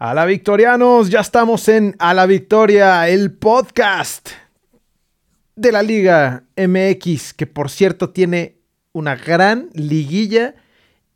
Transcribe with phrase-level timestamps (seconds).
[0.00, 4.28] A la Victorianos, ya estamos en A la Victoria, el podcast
[5.56, 8.58] de la Liga MX, que por cierto tiene
[8.92, 10.54] una gran liguilla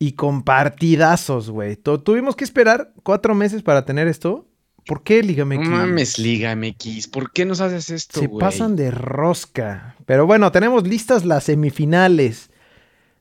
[0.00, 1.76] y con partidazos, güey.
[1.76, 4.48] Tuvimos que esperar cuatro meses para tener esto.
[4.84, 5.58] ¿Por qué Liga MX?
[5.60, 7.06] No mames, Liga MX.
[7.06, 9.94] ¿Por qué nos haces esto, Se pasan de rosca.
[10.06, 12.50] Pero bueno, tenemos listas las semifinales.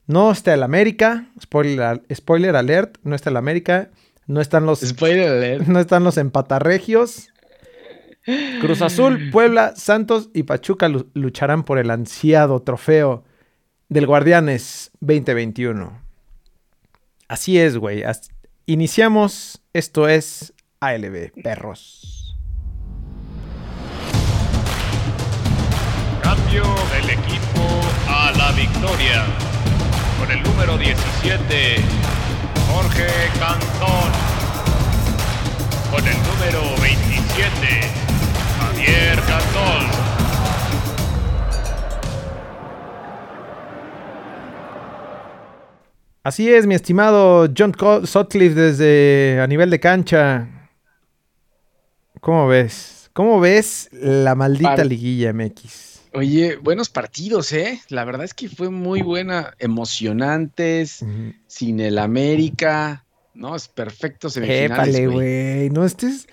[0.08, 1.28] No está el América.
[1.40, 2.98] Spoiler, spoiler alert.
[3.04, 3.92] No está el América.
[4.28, 4.82] No están los.
[5.68, 7.30] No están los empatarregios.
[8.62, 13.24] Cruz Azul, Puebla, Santos y Pachuca lucharán por el ansiado trofeo
[13.90, 16.02] del Guardianes 2021.
[17.28, 18.04] Así es, güey.
[18.66, 19.62] Iniciamos.
[19.74, 22.38] Esto es ALB, perros.
[26.22, 27.64] Cambio del equipo
[28.08, 29.26] a la victoria.
[30.20, 31.78] Con el número 17,
[32.72, 33.08] Jorge
[33.38, 34.12] Cantón.
[35.92, 37.82] Con el número 27,
[38.60, 40.12] Javier Cantón.
[46.24, 47.74] Así es, mi estimado John
[48.06, 50.48] Sutcliffe desde a nivel de cancha.
[52.22, 53.10] ¿Cómo ves?
[53.12, 55.91] ¿Cómo ves la maldita liguilla MX?
[56.14, 57.82] Oye, buenos partidos, ¿eh?
[57.90, 61.06] La verdad es que fue muy buena, emocionantes,
[61.48, 63.56] sin el América, ¿no?
[63.56, 65.70] Es perfecto semifinales, güey.
[65.70, 66.28] No estés...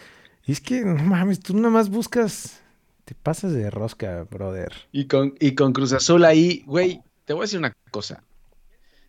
[0.47, 2.61] Es que, no mames, tú nada más buscas...
[3.05, 4.73] Te pasas de rosca, brother.
[4.93, 8.23] Y con, y con Cruz Azul ahí, güey, te voy a decir una cosa.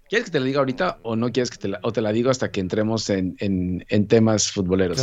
[0.10, 2.12] ¿Quieres que te la diga ahorita o no quieres que te la, o te la
[2.12, 5.00] digo hasta que entremos en, temas futboleros?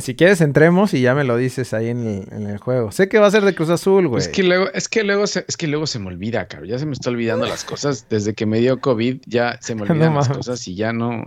[0.00, 2.90] si quieres entremos y ya me lo dices ahí en el, juego.
[2.90, 4.22] Sé que va a ser de Cruz Azul, güey.
[4.22, 6.70] Es que luego, es que luego se, es que luego se me olvida, cabrón.
[6.70, 8.08] Ya se me está olvidando las cosas.
[8.08, 11.22] Desde que me dio COVID ya se me olvidan las cosas y ya no.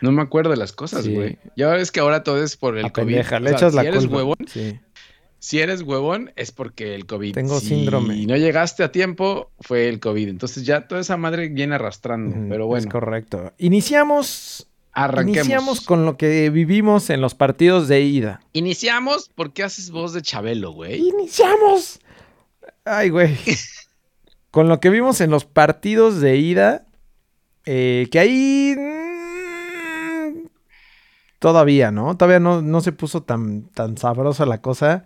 [0.00, 1.38] No me acuerdo de las cosas, güey.
[1.56, 3.16] Ya ves que ahora todo es por el COVID.
[3.40, 4.78] le echas la eres huevón, sí
[5.40, 7.34] si eres huevón, es porque el COVID.
[7.34, 8.14] Tengo síndrome.
[8.14, 10.28] Si no llegaste a tiempo, fue el COVID.
[10.28, 12.36] Entonces ya toda esa madre viene arrastrando.
[12.48, 12.86] pero bueno.
[12.86, 13.52] Es correcto.
[13.58, 14.66] Iniciamos.
[14.92, 15.46] Arranquemos.
[15.46, 18.40] Iniciamos con lo que vivimos en los partidos de ida.
[18.52, 21.08] Iniciamos porque haces voz de Chabelo, güey.
[21.08, 22.00] Iniciamos.
[22.84, 23.36] Ay, güey.
[24.50, 26.86] con lo que vimos en los partidos de ida.
[27.64, 28.74] Eh, que ahí.
[28.76, 30.48] Mm,
[31.38, 32.16] todavía, ¿no?
[32.16, 35.04] Todavía no, no se puso tan, tan sabrosa la cosa.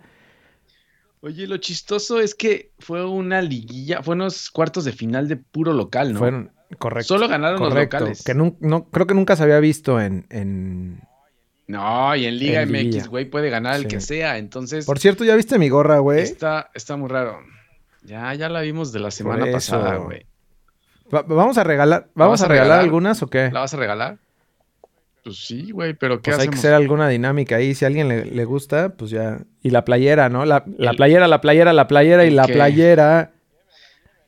[1.25, 5.71] Oye, lo chistoso es que fue una liguilla, fue unos cuartos de final de puro
[5.71, 6.19] local, ¿no?
[6.19, 7.13] Fueron, correcto.
[7.13, 8.25] Solo ganaron los locales.
[8.25, 8.57] Que no,
[8.91, 10.99] creo que nunca se había visto en.
[11.65, 14.37] No, y en Liga MX, güey, puede ganar el que sea.
[14.37, 14.85] Entonces.
[14.85, 16.19] Por cierto, ¿ya viste mi gorra, güey?
[16.19, 17.39] Está, está muy raro.
[18.01, 20.25] Ya, ya la vimos de la semana pasada, güey.
[21.09, 23.49] vamos a regalar, ¿vamos, a, regalar algunas o qué?
[23.49, 24.17] ¿La vas a regalar?
[25.23, 27.73] Pues sí, güey, pero ¿qué pues hay que hacer alguna dinámica ahí.
[27.73, 29.39] Si a alguien le, gusta, pues ya.
[29.61, 30.43] Y la playera, ¿no?
[30.43, 33.31] La, playera, la playera, la playera y la playera.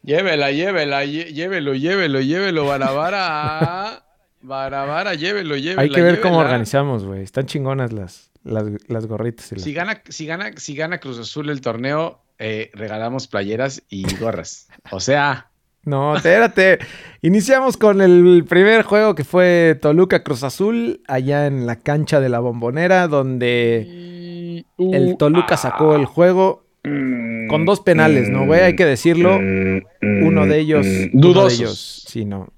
[0.04, 4.06] Llévela, llévela, llévelo, llévelo, llévelo, Barabara.
[4.42, 5.82] Barabara, llévelo, llévelo.
[5.82, 7.24] Hay que ver cómo organizamos, güey.
[7.24, 9.52] Están chingonas las, las, gorritas.
[9.58, 14.70] Si, gana, si, gana, si gana Cruz Azul el torneo, eh, regalamos playeras y gorras.
[14.92, 15.50] O sea.
[15.86, 16.80] No, espérate.
[17.22, 22.30] Iniciamos con el primer juego que fue Toluca Cruz Azul, allá en la cancha de
[22.30, 28.62] la Bombonera, donde el Toluca sacó el juego con dos penales, ¿no, güey?
[28.62, 29.38] Hay que decirlo.
[29.38, 30.86] Uno de ellos.
[31.14, 31.60] Dudosos.
[31.60, 32.50] Uno ellos, sí, no.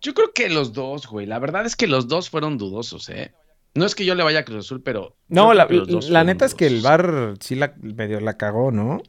[0.00, 1.26] Yo creo que los dos, güey.
[1.26, 3.32] La verdad es que los dos fueron dudosos, ¿eh?
[3.74, 5.16] No es que yo le vaya a Cruz Azul, pero.
[5.28, 5.66] No, la,
[6.24, 9.02] neta es que el bar sí la medio la cagó, ¿no?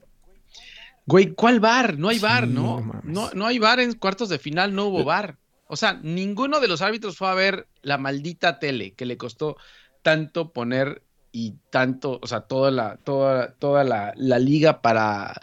[1.08, 1.98] Güey, ¿cuál bar?
[1.98, 3.02] No hay bar, ¿no?
[3.04, 5.38] No, no, hay bar en cuartos de final, no hubo bar.
[5.68, 9.56] O sea, ninguno de los árbitros fue a ver la maldita tele que le costó
[10.02, 11.02] tanto poner
[11.32, 15.34] y tanto, o sea, toda la, toda, toda la, liga para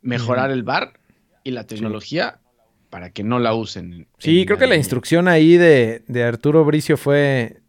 [0.00, 0.98] mejorar el bar
[1.42, 2.40] y la tecnología
[2.88, 4.06] para que no la usen.
[4.18, 7.60] Sí, creo que la instrucción ahí de, de Arturo Bricio fue.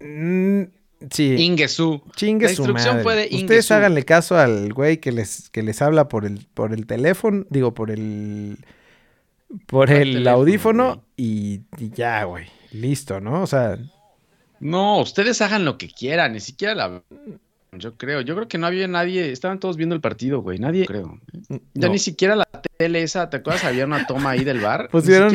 [0.00, 0.62] Mm,
[1.10, 1.34] Sí.
[1.36, 2.02] Ingesu.
[2.14, 3.44] Chingue la instrucción fue de Ingesu.
[3.44, 7.44] Ustedes háganle caso al güey que les, que les habla por el, por el teléfono,
[7.50, 8.58] digo, por el
[9.66, 12.46] por el, audífono y, y, ya, güey.
[12.72, 13.42] Listo, ¿no?
[13.42, 13.78] O sea.
[14.58, 17.02] No, ustedes hagan lo que quieran, ni siquiera la
[17.78, 20.86] yo creo, yo creo que no había nadie, estaban todos viendo el partido, güey, nadie,
[20.86, 21.18] creo.
[21.48, 22.46] Mm, ya ni siquiera la
[22.78, 23.64] tele esa, ¿te acuerdas?
[23.64, 24.88] Había una toma ahí del bar.
[24.92, 25.34] Pusieron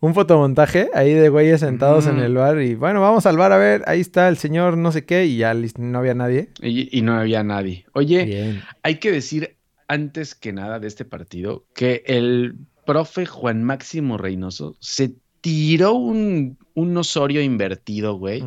[0.00, 3.56] un fotomontaje ahí de güeyes sentados en el bar y bueno, vamos al bar a
[3.56, 6.50] ver, ahí está el señor no sé qué y ya no había nadie.
[6.60, 7.86] Y, no había nadie.
[7.92, 9.56] Oye, hay que decir
[9.86, 16.58] antes que nada de este partido que el profe Juan Máximo Reynoso se tiró un,
[16.74, 18.42] un Osorio invertido, güey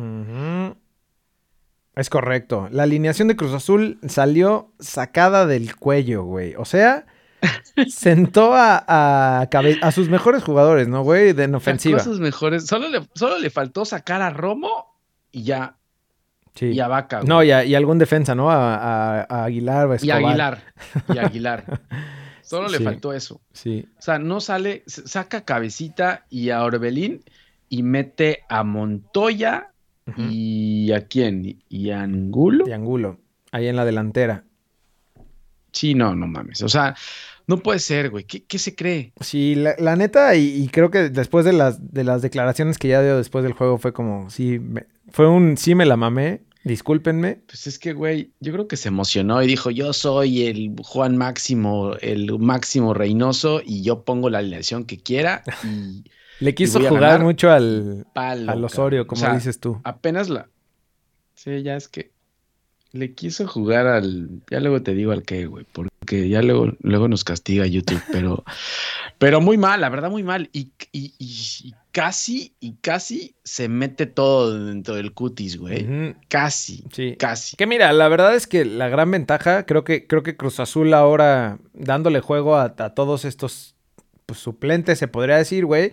[1.94, 2.68] Es correcto.
[2.70, 6.54] La alineación de Cruz Azul salió sacada del cuello, güey.
[6.56, 7.06] O sea,
[7.88, 11.32] sentó a, a, sus mejores jugadores, ¿no, güey?
[11.32, 11.98] De en ofensiva.
[11.98, 12.66] sus mejores.
[12.66, 14.96] Solo le, solo le faltó sacar a Romo
[15.30, 15.76] y ya.
[16.54, 16.66] Sí.
[16.66, 17.18] Y a Vaca.
[17.18, 17.28] Güey.
[17.28, 18.50] No, y, y, algún defensa, ¿no?
[18.50, 19.90] A, Aguilar.
[19.90, 20.62] A y Aguilar.
[21.12, 21.80] Y Aguilar.
[22.42, 23.40] Solo le faltó eso.
[23.52, 23.86] Sí.
[23.98, 27.22] O sea, no sale, saca Cabecita y a Orbelín
[27.68, 29.71] y mete a Montoya
[30.16, 31.62] y a quién?
[31.68, 32.66] Y a Angulo.
[32.66, 33.18] Y Angulo.
[33.50, 34.44] Ahí en la delantera.
[35.72, 36.62] Sí, no, no mames.
[36.62, 36.94] O sea,
[37.46, 38.24] no puede ser, güey.
[38.24, 39.12] ¿Qué, se cree?
[39.20, 43.16] Sí, la, neta, y, creo que después de las, de las declaraciones que ya dio
[43.16, 44.60] después del juego fue como, sí,
[45.10, 46.42] fue un sí me la mamé.
[46.64, 47.40] Discúlpenme.
[47.46, 51.16] Pues es que, güey, yo creo que se emocionó y dijo, yo soy el Juan
[51.16, 56.04] Máximo, el Máximo Reynoso y yo pongo la alineación que quiera y...
[56.42, 59.80] Le quiso jugar mucho al, al Osorio, como dices tú.
[59.84, 60.48] Apenas la...
[61.34, 62.12] Sí, ya es que
[62.92, 64.28] le quiso jugar al.
[64.50, 65.64] Ya luego te digo al qué, güey.
[65.72, 68.02] Porque ya luego, luego nos castiga YouTube.
[68.12, 68.44] Pero,
[69.18, 70.50] pero muy mal, la verdad, muy mal.
[70.52, 70.72] Y,
[71.90, 76.14] casi, y casi se mete todo dentro del cutis, güey.
[76.28, 76.84] Casi.
[76.92, 77.16] Sí.
[77.18, 77.56] Casi.
[77.56, 80.92] Que mira, la verdad es que la gran ventaja, creo que, creo que Cruz Azul
[80.92, 83.74] ahora dándole juego a, a todos estos
[84.26, 85.92] pues, suplentes, se podría decir, güey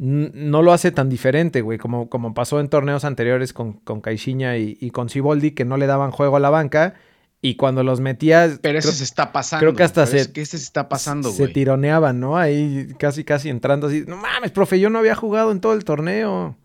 [0.00, 4.56] no lo hace tan diferente, güey, como, como pasó en torneos anteriores con, con Caixinha
[4.56, 6.94] y, con Ciboldi, que no le daban juego a la banca.
[7.42, 8.58] Y cuando los metías.
[8.62, 9.60] Pero eso se está pasando.
[9.60, 10.30] Creo que hasta se.
[10.32, 12.36] Que este se está pasando, Se tironeaban, ¿no?
[12.36, 14.04] Ahí casi, casi entrando así.
[14.06, 16.56] No mames, profe, yo no había jugado en todo el torneo.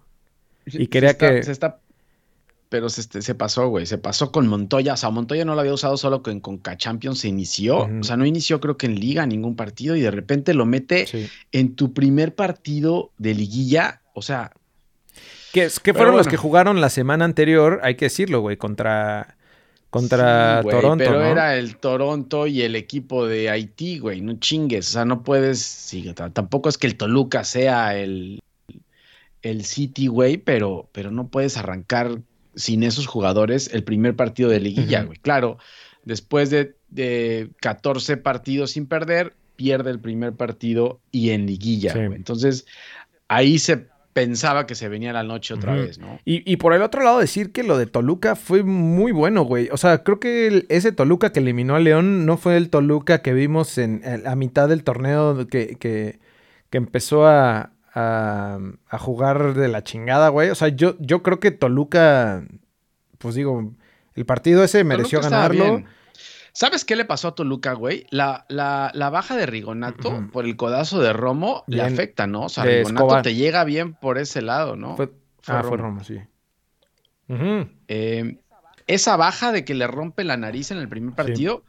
[0.65, 1.43] Y quería que.
[1.43, 1.79] Se está
[2.69, 3.85] pero se, este, se pasó, güey.
[3.85, 4.93] Se pasó con Montoya.
[4.93, 7.87] O sea, Montoya no lo había usado solo con Conca Champions, se inició.
[7.99, 9.95] O sea, no inició, creo que en Liga, ningún partido.
[9.95, 11.05] Y de repente lo mete
[11.51, 14.01] en tu primer partido de liguilla.
[14.13, 14.51] O sea.
[15.53, 19.37] Que, fueron los que jugaron la semana anterior, hay que decirlo, güey, contra.
[19.89, 21.05] Contra Toronto.
[21.05, 24.19] Pero era el Toronto y el equipo de Haití, güey.
[24.19, 24.89] No chingues.
[24.89, 25.61] O sea, no puedes.
[25.61, 28.41] Sí, tampoco es que el Toluca sea el,
[29.41, 32.19] el City, güey, pero, pero no puedes arrancar
[32.55, 35.17] sin esos jugadores el primer partido de liguilla, güey.
[35.19, 35.57] Claro,
[36.03, 42.65] después de, 14 partidos sin perder, pierde el primer partido y en liguilla, Entonces,
[43.27, 46.19] ahí se pensaba que se venía la noche otra vez, ¿no?
[46.23, 49.67] Y, por el otro lado, decir que lo de Toluca fue muy bueno, güey.
[49.71, 53.33] O sea, creo que ese Toluca que eliminó a León no fue el Toluca que
[53.33, 56.19] vimos en, a mitad del torneo que, que
[56.71, 58.59] empezó a, a,
[58.99, 60.49] jugar de la chingada, güey.
[60.49, 62.45] O sea, yo, yo creo que Toluca,
[63.17, 63.73] pues digo,
[64.15, 65.83] el partido ese mereció ganarlo.
[66.51, 68.05] ¿Sabes qué le pasó a Toluca, güey?
[68.11, 72.43] La, la, baja de Rigonato por el codazo de Romo le afecta, ¿no?
[72.43, 74.95] O sea, Rigonato te llega bien por ese lado, ¿no?
[74.95, 75.11] Fue,
[75.47, 75.69] ah, Romo.
[75.69, 76.19] fue Romo, sí.
[77.87, 78.37] Eh,
[78.87, 81.63] esa baja de que le rompe la nariz en el primer partido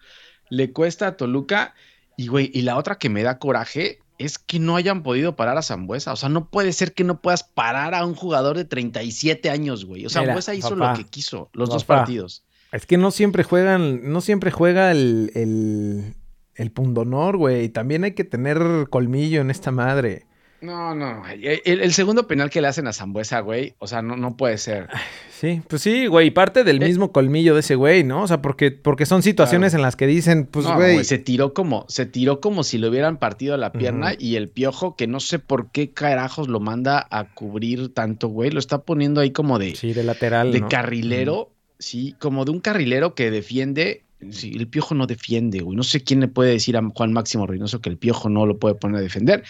[0.51, 1.75] le cuesta a Toluca.
[2.17, 5.59] Y, güey, y la otra que me da coraje es que no hayan podido parar
[5.59, 6.13] a Zambuesa.
[6.13, 9.85] O sea, no puede ser que no puedas parar a un jugador de 37 años,
[9.85, 10.07] güey.
[10.07, 12.45] O sea, Zambuesa hizo lo que quiso, los dos partidos.
[12.73, 16.15] Es que no siempre juegan, no siempre juega el, el,
[16.55, 17.69] el pundonor, güey.
[17.69, 20.27] También hay que tener colmillo en esta madre.
[20.67, 21.23] No, no.
[21.29, 24.89] El, segundo penal que le hacen a Zambuesa, güey, o sea, no, no puede ser.
[25.31, 28.23] Sí, pues sí, güey, parte del eh, mismo colmillo de ese güey, ¿no?
[28.23, 31.05] O sea, porque, porque son situaciones en las que dicen, pues, güey.
[31.05, 34.97] se tiró como, se tiró como si le hubieran partido la pierna y el piojo,
[34.97, 39.21] que no sé por qué carajos lo manda a cubrir tanto, güey, lo está poniendo
[39.21, 39.77] ahí como de.
[39.77, 40.51] Sí, de lateral.
[40.51, 44.03] De carrilero, sí, como de un carrilero que defiende.
[44.31, 45.77] Sí, el piojo no defiende, güey.
[45.77, 48.59] No sé quién le puede decir a Juan Máximo Reynoso que el piojo no lo
[48.59, 49.45] puede poner a defender.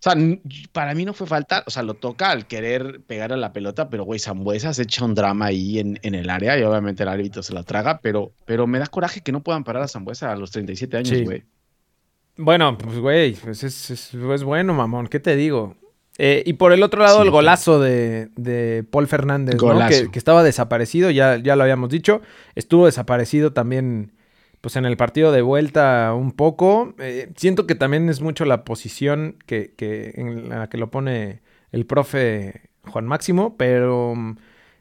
[0.00, 0.14] O sea,
[0.72, 3.90] para mí no fue falta, o sea, lo toca al querer pegar a la pelota,
[3.90, 7.42] pero güey, Zambuesa se echa un drama ahí en, el área y obviamente el árbitro
[7.42, 10.36] se la traga, pero, pero me da coraje que no puedan parar a Zambuesa a
[10.36, 11.44] los 37 años, güey.
[12.38, 15.76] Bueno, pues güey, pues es, bueno, mamón, ¿qué te digo?
[16.16, 19.86] Eh, y por el otro lado, el golazo de, Paul Fernández, ¿no?
[19.86, 22.22] que, que, estaba desaparecido, ya, ya lo habíamos dicho.
[22.54, 24.12] Estuvo desaparecido también
[24.60, 26.94] pues en el partido de vuelta un poco.
[26.98, 29.72] Eh, siento que también es mucho la posición que,
[30.16, 31.40] en la que lo pone
[31.72, 34.14] el profe Juan Máximo, pero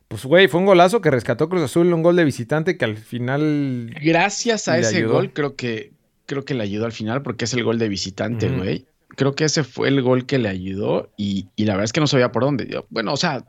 [0.07, 2.97] pues güey, fue un golazo que rescató Cruz Azul, un gol de visitante que al
[2.97, 3.95] final...
[4.01, 5.91] Gracias a ese gol creo que,
[6.25, 8.85] creo que le ayudó al final porque es el gol de visitante, güey.
[9.15, 12.07] Creo que ese fue el gol que le ayudó y, la verdad es que no
[12.07, 12.83] sabía por dónde.
[12.89, 13.45] bueno, o sea,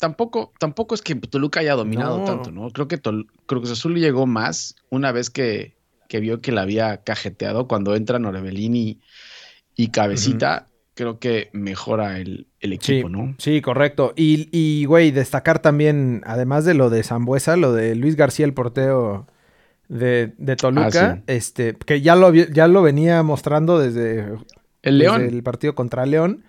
[0.00, 2.70] tampoco, tampoco es que Toluca haya dominado tanto, ¿no?
[2.70, 2.98] Creo que
[3.46, 5.76] Cruz Azul llegó más una vez que,
[6.10, 8.74] vio que la había cajeteado cuando entran Orebelín
[9.76, 10.66] y, Cabecita.
[10.94, 13.34] creo que mejora el, equipo, ¿no?
[13.38, 14.12] Sí, correcto.
[14.16, 19.28] Y, güey, destacar también, además de lo de Zambuesa, lo de Luis García, el porteo
[19.88, 24.34] de, Toluca, ah, este, que ya lo, ya lo venía mostrando desde
[24.82, 25.22] el León.
[25.22, 26.44] el partido contra León.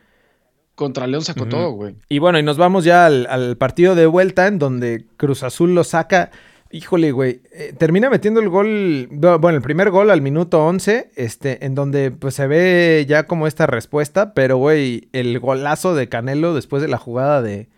[0.81, 1.93] Contra León sacó todo, güey.
[2.09, 5.75] Y bueno, y nos vamos ya al, al, partido de vuelta en donde Cruz Azul
[5.75, 6.31] lo saca.
[6.71, 7.43] Híjole, güey.
[7.51, 12.09] Eh, termina metiendo el gol, bueno, el primer gol al minuto 11, este, en donde
[12.09, 16.88] pues se ve ya como esta respuesta, pero güey, el golazo de Canelo después de
[16.88, 17.69] la jugada de,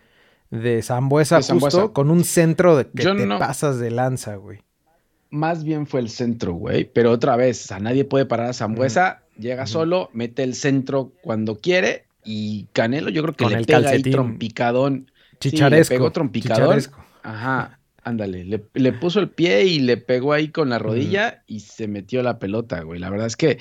[0.48, 4.60] de Zambuesa, justo con un centro de que te pasas de lanza, güey.
[5.28, 9.24] Más bien fue el centro, güey, pero otra vez, o nadie puede parar a Zambuesa,
[9.38, 14.02] llega solo, mete el centro cuando quiere y Canelo yo creo que le pega ahí
[14.02, 15.10] trompicadón.
[15.40, 15.94] Chicharesco.
[15.94, 16.80] le pegó trompicadón.
[17.22, 17.78] Ajá.
[18.04, 22.22] Ándale, le, puso el pie y le pegó ahí con la rodilla y se metió
[22.22, 23.00] la pelota, güey.
[23.00, 23.58] La verdad es que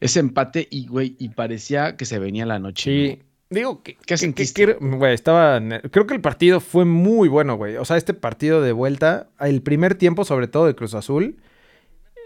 [0.00, 2.90] ese empate y, güey, y parecía que se venía la noche.
[2.90, 3.22] Sí.
[3.50, 4.76] Digo, que, ¿qué sentiste?
[4.80, 5.60] güey, estaba.
[5.92, 7.76] Creo que el partido fue muy bueno, güey.
[7.76, 11.36] O sea, este partido de vuelta, el primer tiempo, sobre todo de Cruz Azul.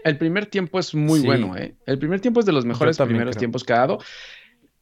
[0.03, 1.75] El primer tiempo es muy bueno, ¿eh?
[1.85, 3.99] El primer tiempo es de los mejores primeros tiempos que ha dado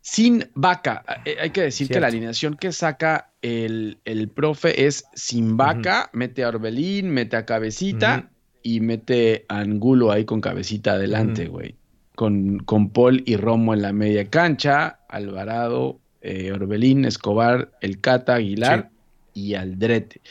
[0.02, 1.04] sin vaca.
[1.26, 4.00] Eh, hay que decir que la alineación que saca el,
[4.36, 8.30] profe es sin vaca, mete a Orbelín, mete a Cabecita
[8.64, 11.76] y mete a Angulo ahí con Cabecita adelante, güey.
[12.16, 18.36] con, con, Paul y Romo en la media cancha, Alvarado, eh, Orbelín, Escobar, El Cata,
[18.36, 18.90] Aguilar
[19.34, 20.22] y Aldrete.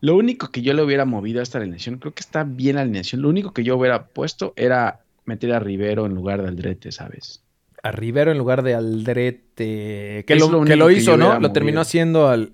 [0.00, 2.82] Lo único que yo le hubiera movido a esta alineación, creo que está bien la
[2.82, 6.92] alineación, lo único que yo hubiera puesto era meter a Rivero en lugar de Aldrete,
[6.92, 7.42] ¿sabes?
[7.82, 10.24] A Rivero en lugar de Aldrete.
[10.26, 11.38] Que, lo, que lo, hizo, ¿no?
[11.40, 12.50] Lo terminó haciendo al,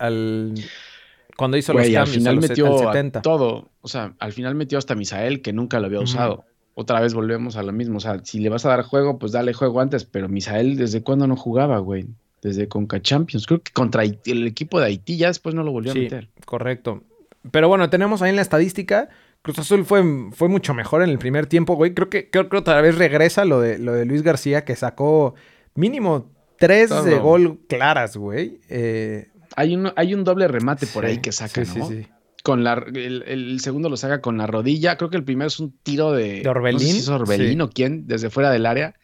[1.37, 2.09] cuando hizo los cambios.
[2.09, 2.77] Al final metió
[3.23, 3.71] todo.
[3.81, 6.45] O sea, al final metió hasta Misael, que nunca lo había usado.
[6.75, 7.99] Otra vez volvemos a lo mismo.
[7.99, 10.05] O sea, si le vas a dar juego, pues dale juego antes.
[10.05, 12.07] Pero Misael, ¿desde cuándo no jugaba, güey?
[12.43, 13.47] Desde Conca Champions.
[13.47, 16.29] Creo que contra el equipo de Haití ya después no lo volvió a meter.
[16.45, 17.03] Correcto.
[17.51, 19.09] Pero bueno, tenemos ahí en la estadística
[19.45, 21.93] Cruz Azul fue, fue mucho mejor en el primer tiempo, güey.
[21.93, 25.35] Creo que, creo que otra vez regresa lo de, lo de Luis García, que sacó
[25.75, 28.61] mínimo tres de gol claras, güey.
[28.71, 31.67] Eh, hay, un, hay un doble remate por ahí que saca, ¿no?
[31.67, 32.07] Sí, sí,
[32.43, 34.97] Con la, el, segundo lo saca con la rodilla.
[34.97, 36.41] Creo que el primero es un tiro de.
[36.41, 37.05] ¿De Orbelín?
[37.07, 38.95] No Orbelín o quién, desde fuera del área.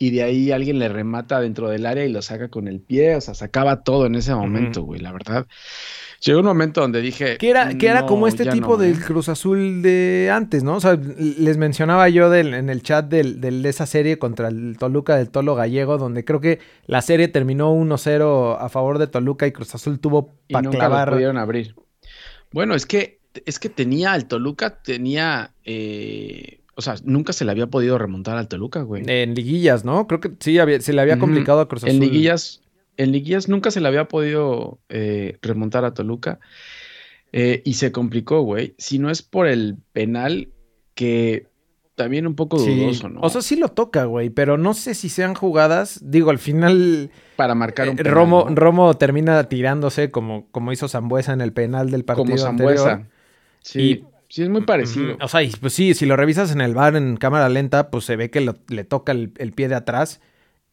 [0.00, 3.14] Y de ahí alguien le remata dentro del área y lo saca con el pie.
[3.14, 5.46] O sea, sacaba todo en ese momento, güey, la verdad.
[6.24, 7.38] Llegó un momento donde dije.
[7.38, 9.04] Que era, que era como este tipo del ¿eh?
[9.04, 10.76] Cruz Azul de antes, ¿no?
[10.76, 15.30] O sea, les mencionaba yo en el chat de esa serie contra el Toluca del
[15.30, 19.74] Tolo Gallego, donde creo que la serie terminó 1-0 a favor de Toluca y Cruz
[19.74, 21.10] Azul tuvo para clavar.
[21.10, 21.76] pudieron abrir.
[22.50, 25.52] Bueno, es que, es que tenía al Toluca, tenía.
[25.64, 29.02] Eh, o sea, nunca se le había podido remontar al Toluca, güey.
[29.06, 30.06] En liguillas, ¿no?
[30.06, 31.94] Creo que sí, se le había complicado a Cruz Azul.
[31.94, 32.60] En liguillas,
[32.98, 36.40] en liguillas nunca se le había podido eh, remontar a Toluca
[37.32, 38.74] eh, y se complicó, güey.
[38.76, 40.48] Si no es por el penal
[40.94, 41.46] que
[41.94, 43.20] también un poco dudoso, ¿no?
[43.20, 46.00] O sea, sí lo toca, güey, pero no sé si sean jugadas.
[46.02, 47.10] Digo, al final.
[47.36, 51.52] Para marcar un eh, penal, Romo, Romo termina tirándose como, como hizo Zambuesa en el
[51.52, 52.26] penal del partido.
[52.26, 53.06] Como Zambuesa.
[53.60, 54.04] Sí.
[54.28, 55.16] sí, es muy parecido.
[55.20, 58.16] O sea, pues sí, si lo revisas en el bar en cámara lenta, pues se
[58.16, 60.20] ve que le toca el, el pie de atrás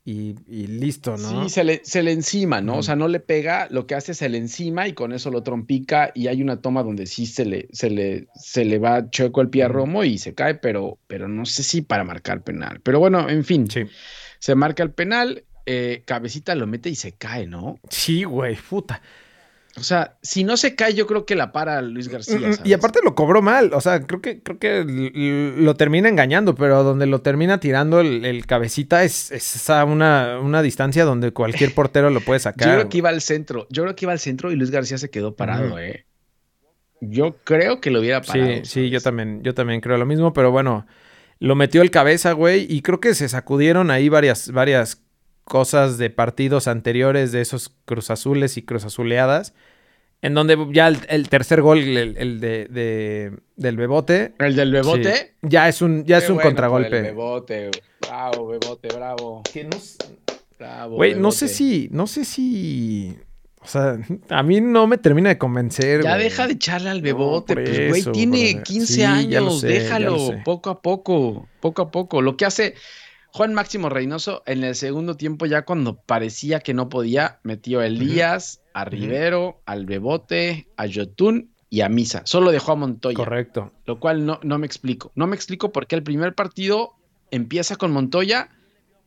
[0.07, 0.35] y,
[0.67, 1.43] listo, ¿no?
[1.43, 2.77] Sí, se le, se le encima, ¿no?
[2.77, 5.31] O sea, no le pega, lo que hace es se le encima y con eso
[5.31, 9.09] lo trompica y hay una toma donde sí se le, se le, se le va
[9.09, 12.43] chueco el pie a Romo y se cae, pero, pero no sé si para marcar
[12.43, 12.81] penal.
[12.83, 13.81] Pero bueno, en fin, sí.
[14.38, 17.79] se marca el penal, eh, Cabecita lo mete y se cae, ¿no?
[17.89, 19.01] Sí, güey, puta.
[19.77, 22.39] O sea, si no se cae, yo creo que la para Luis García.
[22.39, 23.74] Mm, mm, y aparte lo cobró mal.
[23.74, 28.46] O sea, creo que, creo que lo termina engañando, pero donde lo termina tirando el,
[28.46, 32.67] cabecita es, es a una, una, distancia donde cualquier portero lo puede sacar.
[32.70, 33.67] Yo creo que iba al centro.
[33.70, 36.05] Yo creo que iba al centro y Luis García se quedó parado, eh.
[37.01, 38.48] Yo creo que lo hubiera parado.
[38.48, 40.88] Sí, sí, yo también, yo también creo lo mismo, pero bueno,
[41.39, 45.04] lo metió el cabeza, güey, y creo que se sacudieron ahí varias, varias
[45.45, 49.53] cosas de partidos anteriores de esos Cruz Azules y Cruz Azuleadas.
[50.21, 54.33] En donde ya el, tercer gol, el, de, del Bebote.
[54.39, 55.35] El del Bebote.
[55.43, 56.97] ya es un, ya es un contragolpe.
[56.97, 57.69] El Bebote,
[58.01, 59.43] bravo, Bebote, bravo.
[59.53, 59.77] Que no,
[60.57, 60.95] bravo.
[60.95, 63.15] Güey, no sé si, no sé si.
[63.61, 63.99] O sea,
[64.29, 66.03] a mí no me termina de convencer.
[66.03, 71.47] Ya deja de echarle al Bebote, pues, güey, tiene 15 años, déjalo, poco a poco,
[71.59, 72.21] poco a poco.
[72.23, 72.73] Lo que hace,
[73.35, 77.85] Juan Máximo Reynoso en el segundo tiempo, ya cuando parecía que no podía, metió a
[77.85, 82.21] Elías, a Rivero, al Bebote, a Yotun y a Misa.
[82.23, 83.17] Solo dejó a Montoya.
[83.17, 83.73] Correcto.
[83.85, 85.11] Lo cual no, no me explico.
[85.15, 86.93] No me explico por qué el primer partido
[87.29, 88.51] empieza con Montoya,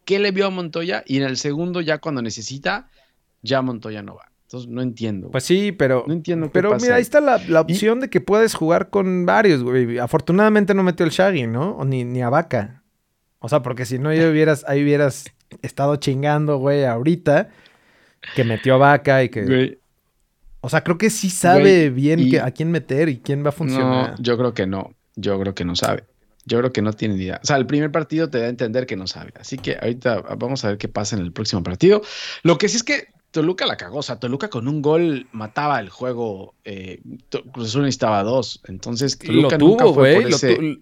[0.05, 2.91] qué le vio a Montoya y en el segundo ya cuando necesita,
[3.41, 4.31] ya Montoya no va.
[4.43, 5.31] Entonces no entiendo.
[5.31, 6.05] Pues sí, pero.
[6.07, 6.51] No entiendo.
[6.53, 9.99] pero mira, ahí está la, opción de que puedes jugar con varios, güey.
[9.99, 11.71] Afortunadamente no metió el Shaggy, ¿no?
[11.77, 12.78] O ni, ni a Vaca.
[13.41, 15.27] O sea, porque si no, ahí hubieras, ahí hubieras
[15.63, 17.51] estado chingando, güey, ahorita.
[18.35, 19.79] Que metió a Vaca y que.
[20.61, 24.11] O sea, creo que sí sabe bien a quién meter y quién va a funcionar.
[24.11, 24.95] No, yo creo que no.
[25.15, 26.05] Yo creo que no sabe.
[26.47, 27.41] Yo creo que no tiene ni idea.
[27.43, 29.33] O sea, el primer partido te da a entender que no sabe.
[29.39, 32.03] Así que ahorita vamos a ver qué pasa en el próximo partido.
[32.43, 33.99] Lo que sí es que Toluca la cagó.
[33.99, 36.55] O sea, Toluca con un gol mataba el juego.
[36.65, 37.01] Eh,
[37.53, 38.61] Cruz Azul necesitaba dos.
[38.67, 40.29] Entonces, Toluca lo tuvo, güey.
[40.29, 40.39] Lo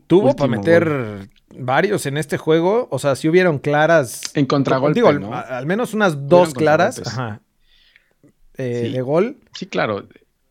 [0.06, 2.88] tuvo para meter varios en este juego.
[2.90, 4.22] O sea, si hubieron claras.
[4.32, 7.06] En contragolpe, Digo, al menos unas dos claras.
[7.06, 7.42] Ajá.
[8.56, 9.36] Eh, de gol.
[9.52, 10.08] Sí, claro.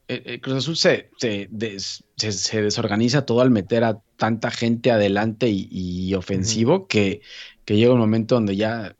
[0.07, 5.47] Eh, eh, Cruz Azul se, se, se, desorganiza todo al meter a tanta gente adelante
[5.49, 7.21] y, ofensivo que,
[7.65, 8.95] que, llega un momento donde ya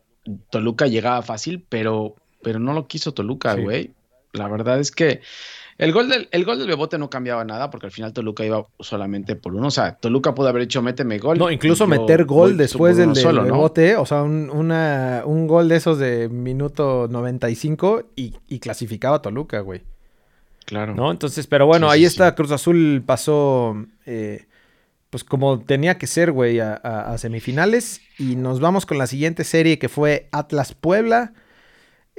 [0.50, 3.89] Toluca llegaba fácil, pero, pero no lo quiso Toluca, güey.
[4.33, 5.21] La verdad es que
[5.79, 8.67] el gol, del, el gol del Bebote no cambiaba nada porque al final Toluca iba
[8.79, 9.69] solamente por uno.
[9.69, 11.39] O sea, Toluca pudo haber hecho méteme gol.
[11.39, 13.97] No, incluso meter gol después del, del Bebote.
[13.97, 19.21] O sea, un, una, un gol de esos de minuto 95 y, y clasificaba a
[19.23, 19.81] Toluca, güey.
[20.65, 20.93] Claro.
[20.93, 21.09] ¿No?
[21.11, 23.75] Entonces, pero bueno, ahí está, Cruz Azul pasó,
[24.05, 24.45] eh,
[25.09, 28.01] pues como tenía que ser, güey, a, semifinales.
[28.19, 31.33] Y nos vamos con la siguiente serie que fue Atlas Puebla.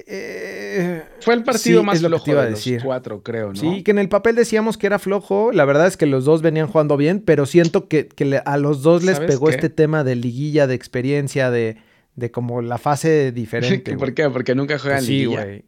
[0.05, 3.55] Eh, fue el partido más flojo de los cuatro, creo, ¿no?
[3.55, 5.53] Sí, que en el papel decíamos que era flojo.
[5.53, 8.09] La verdad es que los dos venían jugando bien, pero siento que,
[8.45, 11.79] a los dos les pegó este tema de liguilla, de experiencia, de,
[12.15, 13.97] de como la fase diferente.
[13.99, 14.29] ¿Por qué?
[14.29, 15.63] Porque nunca juegan pues liguilla.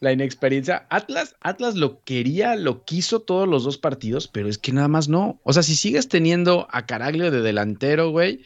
[0.00, 0.86] La inexperiencia.
[0.90, 5.08] Atlas, Atlas lo quería, lo quiso todos los dos partidos, pero es que nada más
[5.08, 5.40] no.
[5.42, 8.42] O sea, si sigues teniendo a Caraglio de delantero, güey,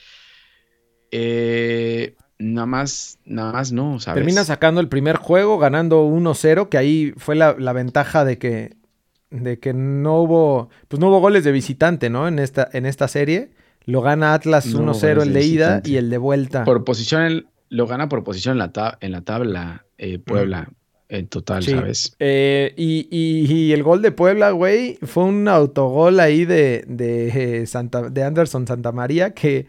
[1.10, 4.20] eh, nada más, nada más no, ¿sabes?
[4.20, 8.76] Termina sacando el primer juego, ganando 1-0, que ahí fue la, ventaja de que,
[9.30, 12.28] de que no hubo, pues no hubo goles de visitante, ¿no?
[12.28, 13.50] En esta, en esta serie.
[13.84, 16.64] Lo gana Atlas 1-0 el de, ida y el de vuelta.
[16.64, 20.68] Por posición, lo gana por posición en la, en la tabla eh, Puebla
[21.12, 22.16] en total, ¿sabes?
[22.20, 28.22] Eh, y, el gol de Puebla, güey, fue un autogol ahí de, de, Santa, de
[28.22, 29.66] Anderson Santa María que,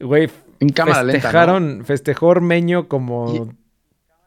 [0.00, 3.54] güey, en cámara festejaron, festejó Ormeño como...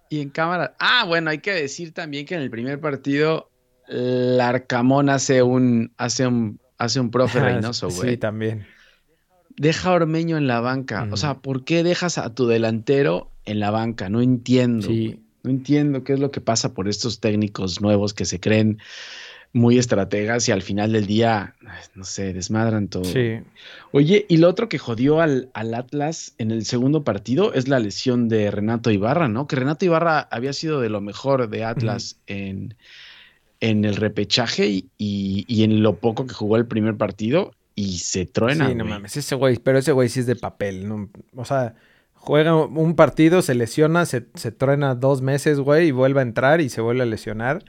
[0.10, 0.76] Y, en cámara...
[0.80, 3.50] Ah, bueno, hay que decir también que en el primer partido
[3.88, 8.12] Larcamón hace un, hace un, hace un profe Reynoso, güey.
[8.12, 8.66] Sí, también.
[9.58, 11.08] Deja a Ormeño en la banca.
[11.12, 14.10] O sea, ¿por qué dejas a tu delantero en la banca?
[14.10, 14.88] No entiendo.
[14.88, 15.24] Sí.
[15.44, 18.80] No entiendo qué es lo que pasa por estos técnicos nuevos que se creen
[19.54, 21.56] muy estrategas y al final del día,
[21.94, 23.04] no sé, desmadran todo.
[23.04, 23.40] Sí.
[23.92, 27.80] Oye, y lo otro que jodió al, al, Atlas en el segundo partido es la
[27.80, 29.48] lesión de Renato Ibarra, ¿no?
[29.48, 32.76] Que Renato Ibarra había sido de lo mejor de Atlas en,
[33.60, 38.26] en el repechaje y, y, en lo poco que jugó el primer partido y se
[38.26, 38.70] truena.
[38.70, 41.10] Sí, no mames, ese güey, pero ese güey sí es de papel, ¿no?
[41.36, 41.76] O sea,
[42.14, 46.62] juega un partido, se lesiona, se, se truena dos meses, güey, y vuelve a entrar
[46.62, 47.66] y se vuelve a lesionar.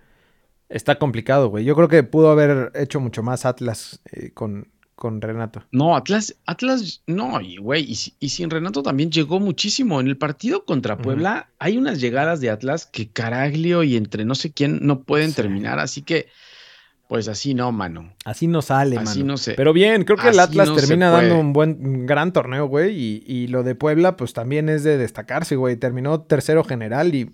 [0.73, 1.65] Está complicado, güey.
[1.65, 5.63] Yo creo que pudo haber hecho mucho más Atlas eh, con, con Renato.
[5.71, 10.01] No, Atlas, Atlas, no, güey, y, y, sin Renato también llegó muchísimo.
[10.01, 14.35] En el partido contra Puebla hay unas llegadas de Atlas que Caraglio y entre no
[14.35, 16.29] sé quién no pueden terminar, así que
[17.07, 18.15] pues así no, mano.
[18.25, 19.53] Así no sale, así no sé.
[19.53, 22.97] Pero bien, creo que el Atlas termina dando un buen, gran torneo, güey.
[22.97, 25.77] Y, lo de Puebla, pues también es de destacarse, güey.
[25.77, 27.31] Terminó tercero general y,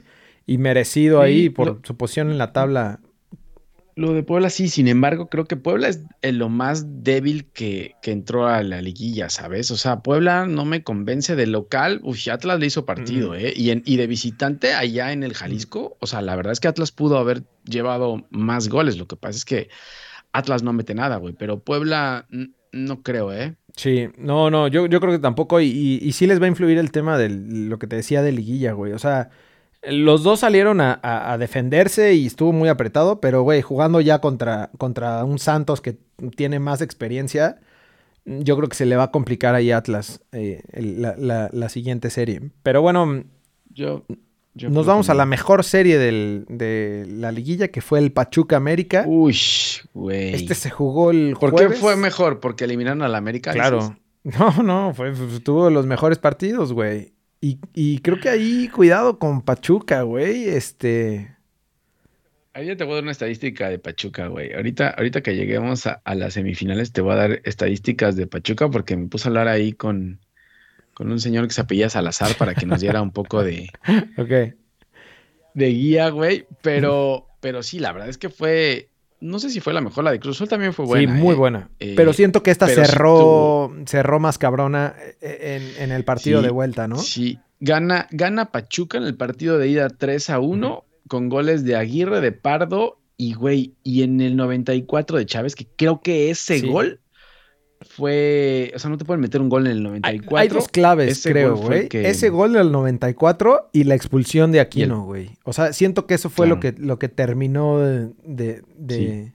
[0.46, 2.98] y merecido ahí por su posición en la tabla
[3.98, 8.46] lo de Puebla sí, sin embargo, creo que Puebla es lo más débil que, entró
[8.46, 9.72] a la liguilla, ¿sabes?
[9.72, 12.00] O sea, Puebla no me convence de local.
[12.04, 13.52] Uy, Atlas le hizo partido, ¿eh?
[13.56, 16.92] Y, y de visitante allá en el Jalisco, o sea, la verdad es que Atlas
[16.92, 18.96] pudo haber llevado más goles.
[18.98, 19.68] Lo que pasa es que
[20.32, 21.34] Atlas no mete nada, güey.
[21.36, 22.28] Pero Puebla
[22.70, 23.56] no creo, ¿eh?
[23.74, 25.60] Sí, no, no, yo, yo creo que tampoco.
[25.60, 28.30] Y, y, sí les va a influir el tema de lo que te decía de
[28.30, 28.92] liguilla, güey.
[28.92, 29.30] O sea
[29.82, 35.24] los dos salieron a, defenderse y estuvo muy apretado, pero, güey, jugando ya contra, contra
[35.24, 35.98] un Santos que
[36.36, 37.60] tiene más experiencia,
[38.24, 42.50] yo creo que se le va a complicar ahí a Atlas eh, la, siguiente serie.
[42.62, 43.24] Pero bueno,
[43.72, 44.04] yo,
[44.54, 49.04] nos vamos a la mejor serie de la liguilla, que fue el Pachuca América.
[49.06, 49.36] Uy,
[49.94, 50.34] güey.
[50.34, 52.40] Este se jugó el ¿Por qué fue mejor?
[52.40, 53.52] ¿Porque eliminaron a la América?
[53.52, 53.96] Claro.
[54.24, 57.14] No, no, fue, tuvo los mejores partidos, güey.
[57.40, 60.48] Y, creo que ahí, cuidado con Pachuca, güey.
[60.48, 61.36] Este.
[62.52, 64.52] Ahí ya te voy a dar una estadística de Pachuca, güey.
[64.54, 68.96] Ahorita, ahorita que lleguemos a, las semifinales, te voy a dar estadísticas de Pachuca porque
[68.96, 70.18] me puse a hablar ahí con,
[70.94, 73.70] con un señor que se apellía Salazar para que nos diera un poco de,
[74.18, 74.56] ok.
[75.54, 76.46] de guía, güey.
[76.60, 78.88] Pero, pero sí, la verdad es que fue,
[79.20, 81.12] no sé si fue la mejor, la de Cruz Azul también fue buena.
[81.14, 81.36] Sí, muy ¿eh?
[81.38, 81.70] buena.
[81.80, 86.46] Eh, pero siento que esta cerró, cerró más cabrona eh, en, en el partido Sí,
[86.46, 86.96] de vuelta, ¿no?
[86.98, 91.74] Sí, gana, gana Pachuca en el partido de ida 3 a 1 con goles de
[91.76, 96.60] Aguirre, de Pardo y güey, y en el 94 de Chávez, que creo que ese
[96.60, 96.68] Sí.
[96.68, 97.00] gol
[97.80, 99.82] fue, o sea, no te pueden meter un gol en el Hay,
[100.18, 100.38] 94.
[100.38, 101.88] hay dos claves, Ese creo, el güey.
[101.88, 105.30] que- Ese gol del 94 y la expulsión de Aquino, güey.
[105.44, 109.32] O sea, siento que eso fue lo, que, lo que terminó de, de, de,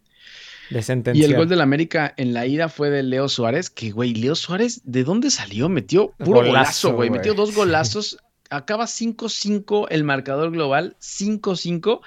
[0.69, 1.29] de Y sentenciar.
[1.29, 4.81] el gol del América en la ida fue de Leo Suárez, que güey, Leo Suárez,
[4.83, 5.69] ¿de dónde salió?
[5.69, 7.09] Metió puro Golazo, güey.
[7.09, 8.17] Metió dos golazos.
[8.49, 12.01] Acaba 5-5 el marcador global, 5-5.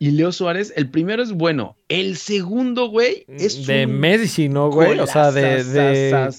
[0.00, 1.76] Y Leo Suárez, el primero es bueno.
[1.88, 4.98] El segundo, güey, es de un Messi, ¿no, güey?
[5.00, 6.30] O sea, de, de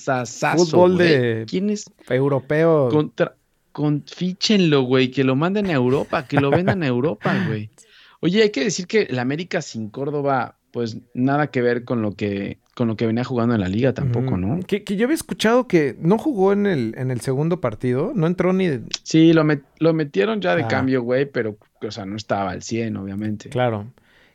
[0.56, 1.08] fútbol güey.
[1.10, 1.86] de- ¿Quién es?
[2.08, 2.88] europeo.
[2.90, 3.36] Contra,
[3.74, 7.70] con, fíchenlo, güey, que lo manden a Europa, que lo vendan a Europa, güey.
[8.22, 12.14] Oye, hay que decir que el América sin Córdoba, pues nada que ver con lo
[12.14, 14.38] que, con lo que venía jugando en la liga tampoco.
[14.38, 14.62] ¿no?
[14.66, 18.26] Que, que yo había escuchado que no jugó en el, en el segundo partido, no
[18.26, 18.68] entró ni...
[18.68, 20.68] de- Sí, lo, met- lo metieron ya de Ah.
[20.70, 23.50] cambio, güey, pero, o sea, no estaba al 100, obviamente.
[23.50, 23.88] Claro.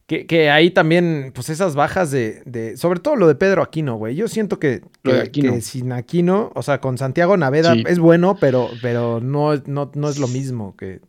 [0.06, 3.96] Que, que ahí también, pues esas bajas de, de- Sobre todo lo de Pedro Aquino,
[3.96, 4.14] güey.
[4.14, 5.52] Yo siento que, Lo de que- Aquino.
[5.54, 7.84] que sin Aquino, o sea, con Santiago Naveda Sí.
[7.86, 11.00] es bueno, pero, pero no, no, no es lo mismo que...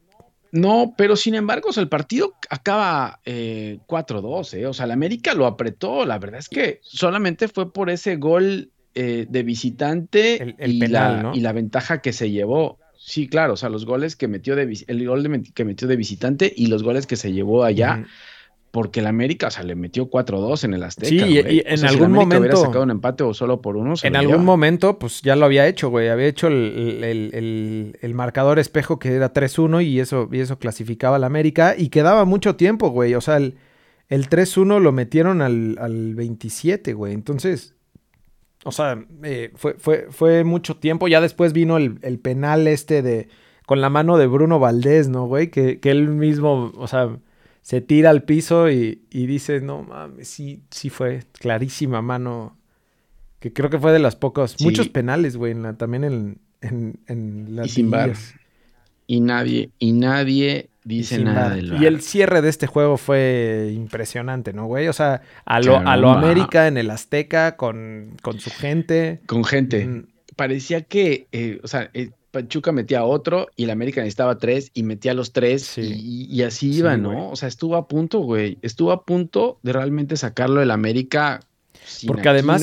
[0.56, 4.66] No, pero sin embargo, o sea, el partido acaba eh, 4-2, ¿eh?
[4.66, 6.06] O sea, el América lo apretó.
[6.06, 10.80] La verdad es que solamente fue por ese gol eh, de visitante El- el y,
[10.80, 11.36] penal, la, ¿no?
[11.36, 12.80] y la ventaja que se llevó.
[12.98, 15.96] Sí, claro, o sea, los goles que metió de el gol de que metió de
[15.98, 18.06] visitante y los goles que se llevó allá.
[18.76, 21.08] Porque el América, o sea, le metió 4-2 en el Azteca.
[21.08, 23.34] Sí, y- y O en sea, si el algún hubiera momento- sacado un empate o
[23.34, 24.44] solo por uno, se En algún lleva.
[24.44, 26.10] momento, pues ya lo había hecho, güey.
[26.10, 30.60] Había hecho el, el- el- el marcador espejo que era 3-1 y eso, y eso
[30.60, 31.74] clasificaba al América.
[31.78, 33.14] Y quedaba mucho tiempo, güey.
[33.16, 33.56] O sea, el,
[34.10, 37.14] el 3-1 lo metieron al, al 27, güey.
[37.14, 37.76] Entonces,
[38.66, 41.08] o sea, eh, fue, fue, fue mucho tiempo.
[41.08, 43.30] Ya después vino el, el penal este de...
[43.66, 45.50] Con la mano de Bruno Valdés, ¿no, güey?
[45.50, 47.18] Que, que él mismo, o sea,
[47.66, 52.56] se tira al piso y, y dice, no mames, sí, sí fue clarísima mano.
[53.40, 54.52] Que creo que fue de las pocas.
[54.56, 54.64] Sí.
[54.64, 58.36] Muchos penales, güey, en la- también en, en, en las Y sin liguillas.
[59.08, 61.56] Y nadie, y nadie dice nada VAR.
[61.56, 64.88] del Y el cierre de este juego fue impresionante, ¿no, güey?
[64.88, 66.12] O sea, a lo, a lo.
[66.12, 69.22] América en el Azteca con, con su gente.
[69.26, 69.88] Con gente.
[69.88, 74.70] Mm, parecía que, eh, o sea, eh, Pachuca metía otro y el América necesitaba tres
[74.74, 75.82] y metía los tres Sí.
[75.82, 77.02] y, y así Sí, iba, güey.
[77.02, 77.30] ¿no?
[77.32, 78.58] O sea, estuvo a punto, güey.
[78.62, 81.40] Estuvo a punto de realmente sacarlo del América
[81.86, 82.62] sin Porque además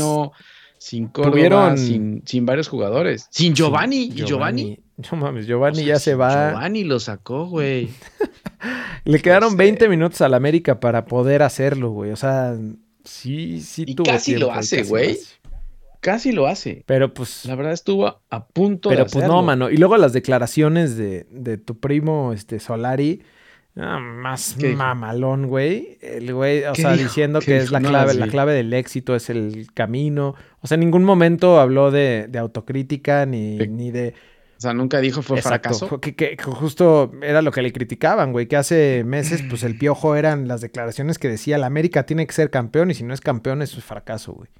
[0.78, 3.28] sin Córdoba, tuvieron- sin, sin varios jugadores.
[3.30, 4.10] Sin Giovanni.
[4.14, 4.78] y Giovanni.
[5.10, 6.50] No mames, Giovanni o sea, ya se va.
[6.50, 7.88] Giovanni lo sacó, güey.
[9.04, 9.56] Le quedaron sé.
[9.56, 12.10] 20 minutos al América para poder hacerlo, güey.
[12.12, 12.56] O sea,
[13.04, 15.18] sí, sí Y tuvo casi lo tiempo, hace, güey.
[16.02, 16.82] Casi lo hace.
[16.86, 17.44] Pero pues...
[17.46, 19.36] La verdad estuvo a punto Pero de pues hacerlo.
[19.36, 19.70] no, mano.
[19.70, 23.22] Y luego las declaraciones de, de tu primo, este, Solari.
[23.76, 25.98] ah, más mamalón, güey.
[26.02, 27.04] El güey, o ¿Qué sea, dijo?
[27.04, 30.34] diciendo ¿Qué que es la clave, la clave del éxito es el camino.
[30.60, 33.68] O sea, en ningún momento habló de, de autocrítica ni, Sí.
[33.68, 34.14] ni de.
[34.58, 36.00] O sea, nunca dijo fue Exacto, fracaso.
[36.00, 38.46] Que, que justo era lo que le criticaban, güey.
[38.46, 42.32] Que hace meses, pues el piojo eran las declaraciones que decía: la América tiene que
[42.32, 44.50] ser campeón y si no es campeón, eso es fracaso, güey.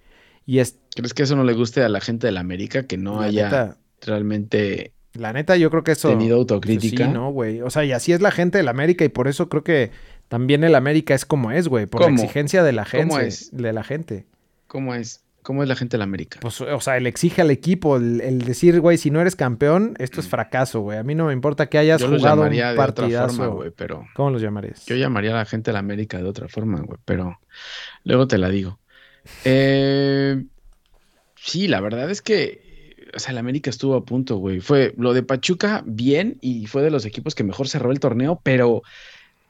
[0.47, 0.79] Y es.
[0.95, 2.87] ¿Crees que eso no le guste a la gente de la América?
[2.87, 6.09] Que no la haya neta, realmente La neta, yo creo que eso.
[6.09, 7.07] tenido pues, autocrítica.
[7.07, 7.61] Sí, no, güey.
[7.61, 9.91] O sea, y así es la gente del América y por eso creo que
[10.29, 11.87] también el América es como es, güey.
[11.87, 12.19] Por la ¿Cómo?
[12.23, 13.27] exigencia de la ¿Cómo gente.
[13.29, 13.51] es?
[13.57, 14.27] De la gente.
[14.67, 15.25] ¿Cómo es?
[15.43, 16.39] ¿Cómo es la gente de la América?
[16.41, 19.95] Pues, o sea, el exige al equipo, el, el decir, güey, si no eres campeón,
[19.99, 20.21] esto Mm.
[20.21, 20.99] es fracaso, güey.
[20.99, 23.37] A mí no me importa que hayas yo los jugado un de partidazo.
[23.37, 24.87] forma, güey, pero ¿Cómo los llamarías?
[24.87, 27.41] yo llamaría a la gente de la América de otra forma, güey, pero
[28.05, 28.79] luego te la digo.
[29.45, 30.45] Eh,
[31.37, 34.61] sí, la verdad es que, o sea, el América estuvo a punto, güey.
[34.61, 38.41] Fue lo de Pachuca bien y fue de los equipos que mejor cerró el torneo,
[38.43, 38.83] pero,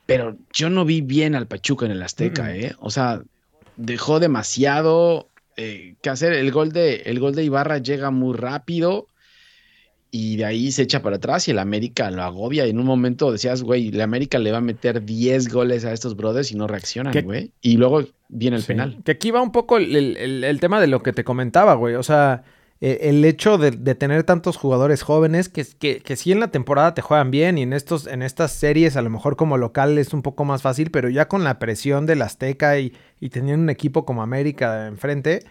[0.07, 2.51] pero yo no vi bien al Pachuca en el Azteca, Mm.
[2.51, 2.73] ¿eh?
[2.79, 3.23] O sea,
[3.77, 6.33] dejó demasiado eh, que hacer.
[6.33, 9.07] El gol, de, el gol de Ibarra llega muy rápido
[10.15, 12.67] y de ahí se echa para atrás y el América lo agobia.
[12.67, 15.93] Y en un momento decías, güey, el América le va a meter 10 goles a
[15.95, 17.51] estos brothers y no reaccionan, güey.
[17.63, 18.69] Y luego viene el Sí.
[18.69, 18.99] penal.
[19.05, 21.95] Que aquí va un poco el, el- el- tema de lo que te comentaba, güey.
[21.95, 22.45] O sea,
[22.83, 26.49] eh, el hecho de, de tener tantos jugadores jóvenes que, que, que sí en la
[26.51, 29.97] temporada te juegan bien y en, estos, en estas series a lo mejor como local
[29.97, 33.63] es un poco más fácil, pero ya con la presión del Azteca y, y teniendo
[33.63, 35.45] un equipo como América enfrente,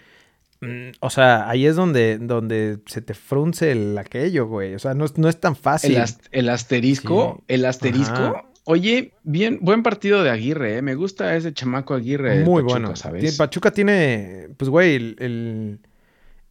[0.99, 4.75] o sea, ahí es donde, donde se te frunce el aquello, güey.
[4.75, 5.97] O sea, no, es tan fácil.
[6.31, 8.51] El, asterisco, el asterisco.
[8.63, 10.81] Oye, bien, buen partido de Aguirre, ¿eh?
[10.81, 12.43] Me gusta ese chamaco Aguirre.
[12.43, 12.95] Muy bueno.
[12.95, 13.35] ¿sabes?
[13.35, 15.79] Pachuca tiene, pues, güey, el,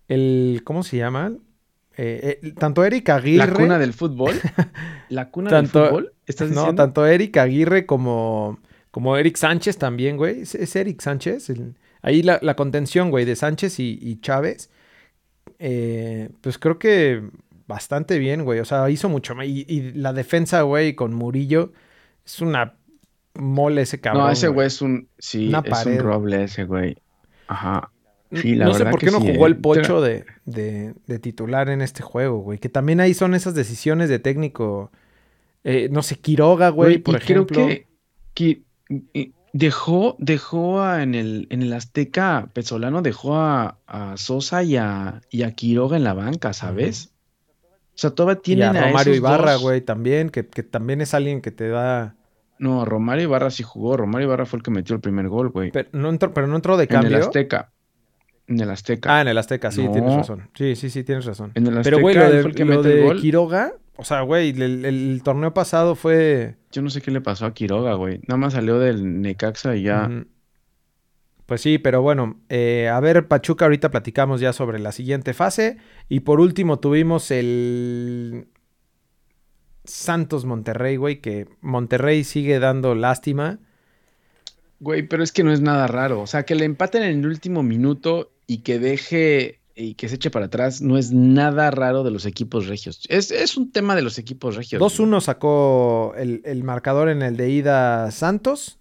[0.09, 1.33] el, ¿cómo se llama?
[1.97, 3.47] Eh, eh, tanto Eric Aguirre.
[3.47, 4.35] La cuna del fútbol.
[5.09, 6.13] La cuna del fútbol.
[6.27, 6.73] ¿Estás diciendo?
[6.73, 8.59] No, tanto Eric Aguirre como,
[8.91, 10.41] como Eric Sánchez también, güey.
[10.43, 11.53] ¿Es, Eric Sánchez?
[12.03, 14.71] Ahí la, contención, güey, de Sánchez y, Chávez.
[15.59, 17.23] Eh, pues creo que
[17.67, 18.61] bastante bien, güey.
[18.61, 19.35] O sea, hizo mucho.
[19.43, 21.73] Y, y la defensa, güey, con Murillo.
[22.25, 22.75] Es una
[23.35, 24.25] mole ese cabrón.
[24.25, 25.09] No, ese güey es un.
[25.19, 26.97] Sí, es un roble ese güey.
[27.47, 27.91] Ajá
[28.31, 32.59] no sé por qué no jugó el eh, pocho de, titular en este juego, güey.
[32.59, 34.91] Que también ahí son esas decisiones de técnico.
[35.65, 37.67] Eh, no sé, Quiroga, güey, por ejemplo.
[37.67, 37.85] Creo
[38.35, 38.63] que,
[39.53, 43.77] dejó, dejó en, el, en el Azteca Pesolano, dejó a,
[44.17, 47.13] Sosa y a, y a, Quiroga en la banca, ¿sabes?
[47.95, 51.51] O sea, todavía tienen y a, Romario Ibarra, güey, también, que, también es alguien que
[51.51, 52.17] te da.
[52.59, 53.97] No, Romario Ibarra sí jugó.
[53.97, 55.71] Romario Ibarra fue el que metió el primer gol, güey.
[55.71, 57.11] Pero no entró, pero no entró de cambio.
[57.11, 57.73] En el Azteca.
[58.47, 59.17] En el Azteca.
[59.17, 60.51] Ah, en el Azteca, sí, tienes razón.
[60.55, 61.53] Sí, sí, sí, tienes razón.
[61.55, 65.21] En el Azteca Pero, güey, lo de, que lo de Quiroga, o sea, güey, el,
[65.23, 66.57] torneo pasado fue...
[66.73, 68.21] Yo no sé qué le pasó a Quiroga, güey.
[68.27, 70.09] Nada más salió del Necaxa y ya...
[71.45, 75.77] Pues sí, pero bueno, eh, a ver, Pachuca, ahorita platicamos ya sobre la siguiente fase.
[76.09, 78.49] Y por último tuvimos el
[79.85, 83.59] Santos Monterrey, güey, que Monterrey sigue dando lástima.
[84.79, 86.23] Güey, pero es que no es nada raro.
[86.23, 90.17] O sea, que le empaten en el último minuto y que deje y que se
[90.17, 93.01] eche para atrás no es nada raro de los equipos regios.
[93.09, 94.81] Es, un tema de los equipos regios.
[94.81, 98.79] 2-1 sacó el, marcador en el de ida Santos.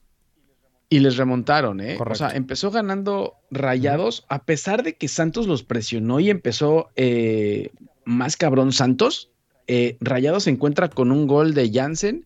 [0.92, 2.00] Y les remontaron, ¿eh?
[2.00, 7.70] O sea, empezó ganando rayados, a pesar de que Santos los presionó y empezó eh,
[8.06, 9.30] más cabrón Santos.
[9.68, 12.26] Eh, rayados se encuentra con un gol de Jansen,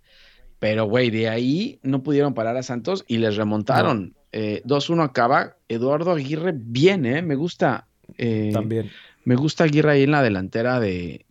[0.59, 4.15] pero güey, de ahí no pudieron parar a Santos y les remontaron.
[4.31, 5.57] 2-1 eh, acaba.
[5.67, 7.88] Eduardo Aguirre viene, me gusta.
[8.17, 8.89] Eh, También.
[9.26, 11.26] Me gusta Aguirre ahí en la delantera de,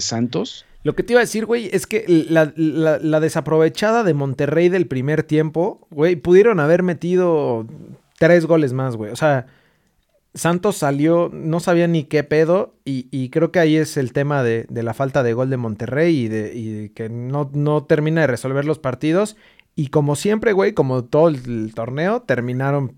[0.00, 0.66] Santos.
[0.82, 5.22] Lo que te iba a decir, güey, es que la, desaprovechada de Monterrey del primer
[5.22, 7.66] tiempo, güey, pudieron haber metido
[8.18, 9.10] tres goles más, güey.
[9.10, 9.46] O sea,
[10.34, 14.66] Santos salió, no sabía ni qué pedo, y, creo que ahí es el tema de,
[14.70, 18.78] la falta de gol de Monterrey y de, que no, no, termina de resolver los
[18.78, 19.36] partidos.
[19.74, 22.94] Y como siempre, güey, como todo el, torneo, terminaron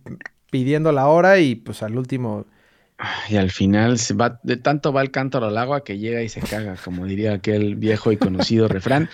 [0.51, 2.47] pidiendo la hora y pues al último...
[3.29, 6.29] Y al final se va, de tanto va el cántaro al agua que llega y
[6.29, 9.09] se caga, como diría aquel viejo y conocido refrán.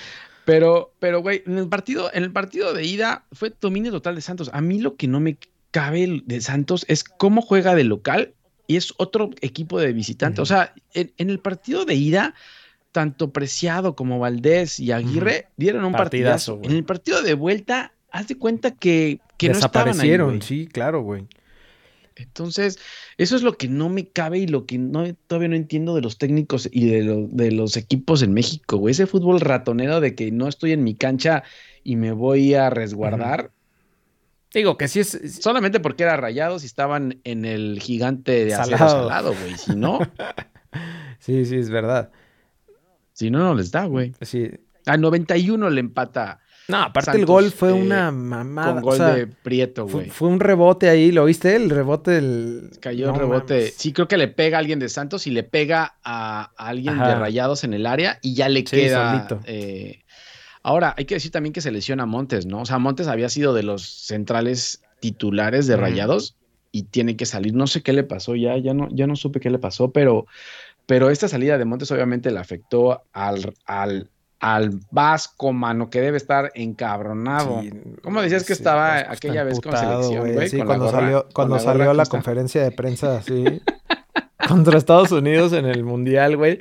[0.44, 4.20] Pero, pero, güey, en el partido, en el partido de ida fue dominio total de
[4.20, 4.50] Santos.
[4.52, 5.38] A mí lo que no me
[5.70, 8.34] cabe de Santos es cómo juega de local
[8.66, 10.40] y es otro equipo de visitante.
[10.40, 12.34] O sea, en, el partido de ida,
[12.92, 16.60] tanto Preciado como Valdés y Aguirre dieron un partidazo.
[16.62, 21.26] en el partido de vuelta, haz de cuenta que, que Desaparecieron, sí, claro, güey.
[22.16, 22.78] Entonces,
[23.18, 26.02] eso es lo que no me cabe y lo que no, todavía no entiendo de
[26.02, 28.92] los técnicos y de, de los equipos en México, güey.
[28.92, 31.42] Ese fútbol ratonero de que no estoy en mi cancha
[31.82, 33.50] y me voy a resguardar.
[34.52, 35.40] Digo que sí es.
[35.40, 39.56] Solamente porque era rayados y estaban en el gigante de acero salado, güey.
[39.56, 39.98] Si no.
[41.18, 42.12] sí, sí, es verdad.
[43.12, 44.12] Si no, no les da, güey.
[44.20, 44.50] Sí.
[44.86, 46.40] A 91 le empata.
[46.68, 48.74] No, aparte el gol fue una mamada.
[48.74, 50.08] Con gol de Prieto, güey.
[50.08, 51.56] Fue, un rebote ahí, ¿lo viste?
[51.56, 52.70] El rebote del.
[52.80, 53.72] Cayó el rebote.
[53.76, 57.14] Sí, creo que le pega a alguien de Santos y le pega a, alguien de
[57.14, 59.26] Rayados en el área y ya le queda.
[59.44, 60.02] Eh,
[60.62, 62.62] ahora, hay que decir también que se lesiona Montes, ¿no?
[62.62, 66.36] O sea, Montes había sido de los centrales titulares de Rayados
[66.72, 67.54] y tiene que salir.
[67.54, 70.26] No sé qué le pasó ya, ya no, ya no supe qué le pasó, pero
[70.86, 74.10] pero esta salida de Montes obviamente le afectó al, al,
[74.44, 77.62] al Vasco, mano, que debe estar encabronado.
[78.02, 80.50] ¿Cómo decías que estaba aquella vez con selección, güey?
[80.50, 83.62] Sí, cuando salió, cuando salió la conferencia de prensa así.
[84.46, 86.58] contra Estados Unidos en el Mundial, güey.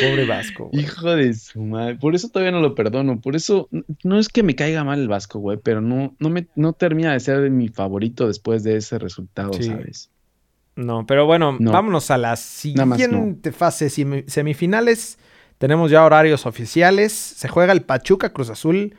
[0.00, 0.70] Pobre Vasco.
[0.72, 1.94] Hijo de su madre.
[1.94, 3.20] Por eso todavía no lo perdono.
[3.20, 3.68] Por eso
[4.02, 7.12] no es que me caiga mal el Vasco, güey, pero no, no, me, no termina
[7.12, 10.10] de ser mi favorito después de ese resultado, ¿sabes?
[10.74, 15.18] No, pero bueno, vámonos a la siguiente fase semifinales.
[15.62, 17.12] Tenemos ya horarios oficiales.
[17.12, 18.96] Se juega el Pachuca Cruz Azul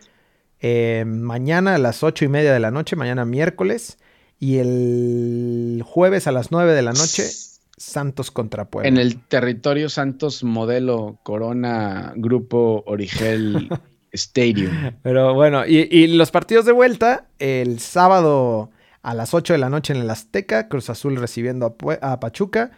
[0.62, 3.98] eh, mañana a las ocho y media de la noche, mañana miércoles.
[4.40, 7.28] Y el jueves a las nueve de la noche,
[7.76, 8.88] Santos contra Puebla.
[8.88, 13.68] En el territorio Santos modelo Corona Grupo Origel
[14.14, 14.94] Stadium.
[15.02, 18.72] Pero bueno, y los partidos de vuelta, el sábado
[19.02, 22.72] a las 8 de la noche en el Azteca, Cruz Azul recibiendo a, Pachuca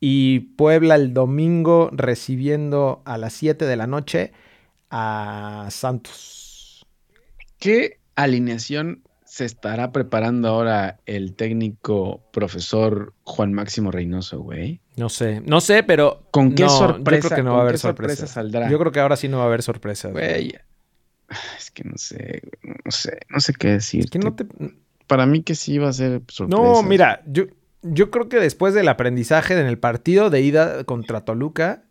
[0.00, 4.32] y Puebla el domingo recibiendo a las 7 de la noche
[4.90, 6.86] a Santos.
[7.58, 14.80] ¿Qué alineación se estará preparando ahora el técnico profesor Juan Máximo Reynoso, güey?
[14.96, 16.22] No sé, no sé, pero.
[16.30, 17.22] ¿Con qué sorpresa?
[17.22, 18.26] Yo creo que no va a haber sorpresa.
[18.26, 18.70] saldrá.
[18.70, 20.08] Yo creo que ahora sí no va a haber sorpresa.
[20.10, 20.54] Güey.
[21.58, 24.04] Es que no sé, no sé, no sé qué decir.
[24.04, 24.46] Es que no te...
[25.06, 26.62] Para mí que sí va a ser sorpresa.
[26.62, 27.44] No, mira, yo,
[27.82, 31.84] yo creo que después del aprendizaje en el partido de ida contra Toluca,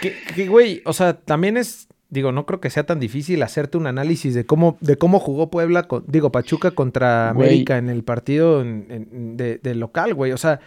[0.00, 3.86] que, güey, o sea, también es digo, no creo que sea tan difícil hacerte un
[3.86, 9.74] análisis de cómo, de cómo jugó Puebla, digo, Pachuca contra América en el partido de,
[9.74, 10.32] local, güey.
[10.32, 10.60] O sea,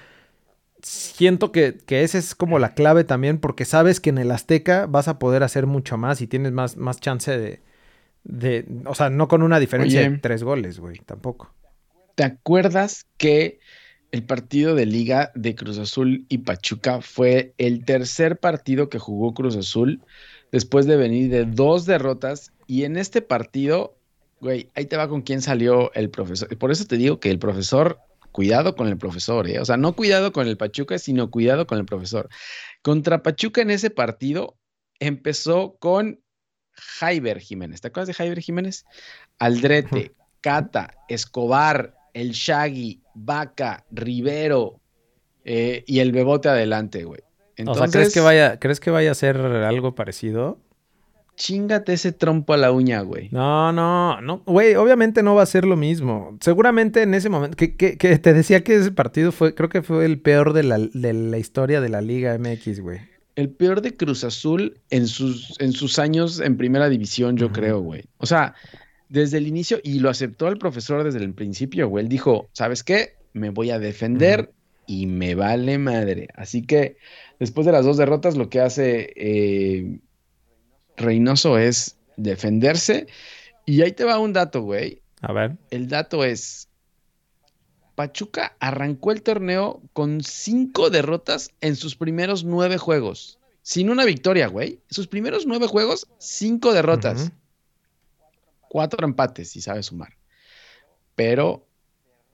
[0.82, 4.86] siento que, que esa es como la clave también, porque sabes que en el Azteca
[4.86, 7.62] vas a poder hacer mucho más y tienes más, más chance de,
[8.24, 11.54] de, o sea, no con una diferencia de tres goles, güey, tampoco.
[12.16, 13.60] ¿Te acuerdas que
[14.12, 19.34] el partido de liga de Cruz Azul y Pachuca fue el tercer partido que jugó
[19.34, 20.02] Cruz Azul
[20.52, 22.52] después de venir de dos derrotas.
[22.66, 23.96] Y en este partido,
[24.42, 26.56] güey, ahí te va con quién salió el profesor.
[26.58, 28.00] Por eso te digo que el profesor,
[28.32, 29.60] cuidado con el profesor, ¿eh?
[29.60, 32.30] O sea, no cuidado con el Pachuca, sino cuidado con el profesor.
[32.82, 34.58] Contra Pachuca en ese partido
[35.00, 36.20] empezó con
[36.74, 37.82] Jaiber Jiménez.
[37.82, 38.86] ¿Te acuerdas de Jaiber Jiménez?
[39.38, 44.80] Aldrete, Cata, Escobar, El Shaggy, Vaca, Rivero
[45.44, 47.22] eh, y el Bebote adelante, güey
[47.68, 50.60] o sea, ¿crees que, vaya, ¿crees que vaya a ser algo parecido?
[51.36, 53.30] Chingate ese trompo a la uña, güey.
[53.32, 56.38] No, no, no, güey, obviamente no va a ser lo mismo.
[56.42, 60.20] Seguramente en ese momento, que, te decía que ese partido fue, creo que fue el
[60.20, 63.00] peor de la, historia de la Liga MX, güey.
[63.36, 67.80] El peor de Cruz Azul en sus, en sus años en primera división, yo creo,
[67.80, 68.04] güey.
[68.18, 68.54] O sea,
[69.10, 72.06] desde el inicio, y lo aceptó el profesor desde el principio, güey.
[72.06, 73.16] Él dijo, ¿sabes qué?
[73.34, 74.52] Me voy a defender
[74.88, 76.30] y me vale madre.
[76.36, 76.98] Así que
[77.40, 80.00] Después de las dos derrotas, lo que hace eh,
[80.98, 83.08] Reynoso es defenderse.
[83.66, 85.02] Y ahí te va un dato, güey.
[85.22, 85.56] A ver.
[85.72, 86.68] El dato es,
[87.96, 93.40] Pachuca arrancó el torneo con cinco derrotas en sus primeros nueve juegos.
[93.62, 94.80] Sin una victoria, güey.
[94.90, 97.32] Sus primeros nueve juegos, cinco derrotas.
[98.70, 100.16] Cuatro empates, si sabe sumar.
[101.16, 101.68] Pero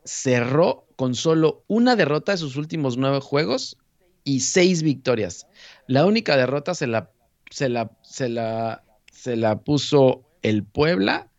[0.04, 3.78] cerró con solo una derrota en sus últimos nueve juegos
[4.24, 5.48] y seis victorias.
[5.88, 7.10] La única derrota se la,
[7.50, 11.30] se la, se la, se la puso el Puebla.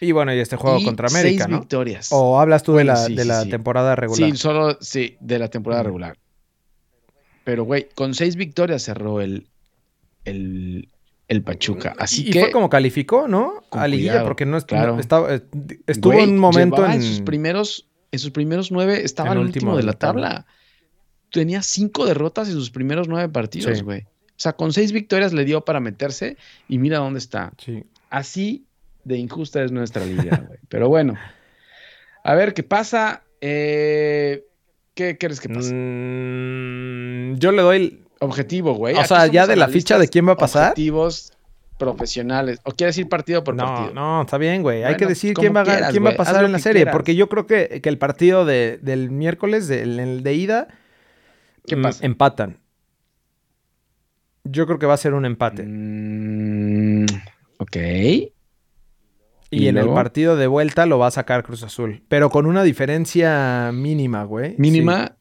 [0.00, 2.08] Y bueno, y este juego contra América, seis victorias.
[2.10, 4.30] ¿O hablas tú de la, de la temporada regular?
[4.30, 6.18] Sí, solo, sí, de la temporada regular.
[7.44, 9.48] Pero, güey, con seis victorias cerró el,
[10.24, 10.88] el,
[11.28, 11.94] el Pachuca.
[11.98, 12.40] Así que.
[12.40, 13.62] fue como calificó, ¿no?
[13.70, 14.98] A Liguilla, porque no, claro.
[14.98, 15.42] estaba, eh,
[15.86, 16.92] estuvo en un momento en...
[16.92, 17.02] en.
[17.02, 20.46] sus primeros, en sus primeros nueve, estaba en el último, de la tabla
[21.34, 24.02] tenía cinco derrotas en sus primeros nueve partidos, güey.
[24.02, 26.36] O sea, con seis victorias le dio para meterse
[26.68, 27.52] y mira dónde está.
[27.58, 27.84] Sí.
[28.08, 28.66] Así
[29.02, 30.60] de injusta es nuestra liga, güey.
[30.68, 31.14] Pero bueno,
[32.22, 33.24] a ver qué pasa.
[33.40, 34.44] Eh,
[34.94, 35.72] ¿Qué crees que pasa?
[35.74, 38.96] Mm, yo le doy objetivo, güey.
[38.96, 40.70] O sea, ya de la ficha de quién va a pasar.
[40.70, 41.32] Objetivos
[41.78, 42.60] profesionales.
[42.64, 43.92] ¿O quieres decir partido por partido?
[43.94, 44.84] No, está bien, güey.
[44.84, 46.86] Hay que decir quién va, a, quién va a pasar en la serie.
[46.86, 50.68] Porque yo creo que, el partido del miércoles, el de ida,
[51.66, 52.06] ¿Qué mm, pasa?
[52.06, 52.58] Empatan.
[54.44, 55.64] Yo creo que va a ser un empate.
[55.66, 57.06] Mm,
[57.58, 57.76] ok.
[59.50, 62.02] Y, en el partido de vuelta lo va a sacar Cruz Azul.
[62.08, 64.56] Pero con una diferencia mínima, güey.
[64.58, 65.16] ¿Mínima?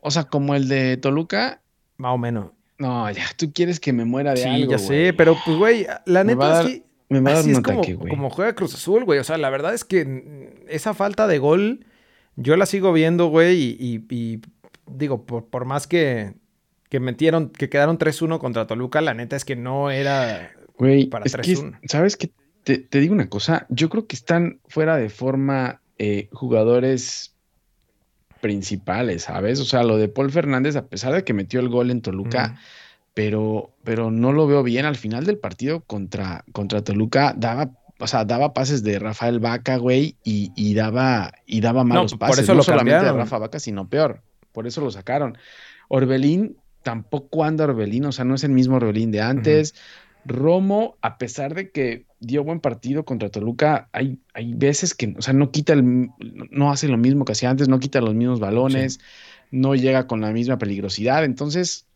[0.00, 1.61] O sea, como el de Toluca.
[2.02, 2.50] Más o menos.
[2.78, 4.64] No, ya, tú quieres que me muera de algo.
[4.64, 6.82] Sí, ya sé, pero pues, güey, la neta es que.
[7.08, 9.20] Me va a dar un ataque, como, como juega Cruz Azul, güey.
[9.20, 11.86] O sea, la verdad es que esa falta de gol,
[12.34, 14.02] yo la sigo viendo, güey, y
[14.86, 16.34] digo, por, más que,
[16.88, 20.50] que metieron, que quedaron 3-1 contra Toluca, la neta es que no era
[21.10, 21.78] para 3-1.
[21.84, 22.30] ¿Sabes qué?
[22.64, 27.34] Te, digo una cosa, yo creo que están fuera de forma eh, jugadores
[28.42, 29.58] principales, ¿sabes?
[29.60, 32.58] O sea, lo de Paul Fernández, a pesar de que metió el gol en Toluca,
[33.14, 34.84] pero, pero no lo veo bien.
[34.84, 39.76] Al final del partido contra, contra Toluca daba o sea, daba pases de Rafael Vaca,
[39.76, 42.34] güey, y, daba, y daba malos pases.
[42.34, 44.20] Por eso no solamente de Rafa Vaca, sino peor
[44.52, 45.36] por eso lo sacaron.
[45.88, 49.74] Orbelín tampoco anda Orbelín, o sea, no es el mismo Orbelín de antes.
[50.24, 55.22] Romo, a pesar de que dio buen partido contra Toluca, hay, hay veces que, o
[55.22, 56.08] sea, no quita el,
[56.50, 59.00] no hace lo mismo que hacía antes, no quita los mismos balones,
[59.50, 61.24] no llega con la misma peligrosidad.
[61.24, 61.86] Entonces,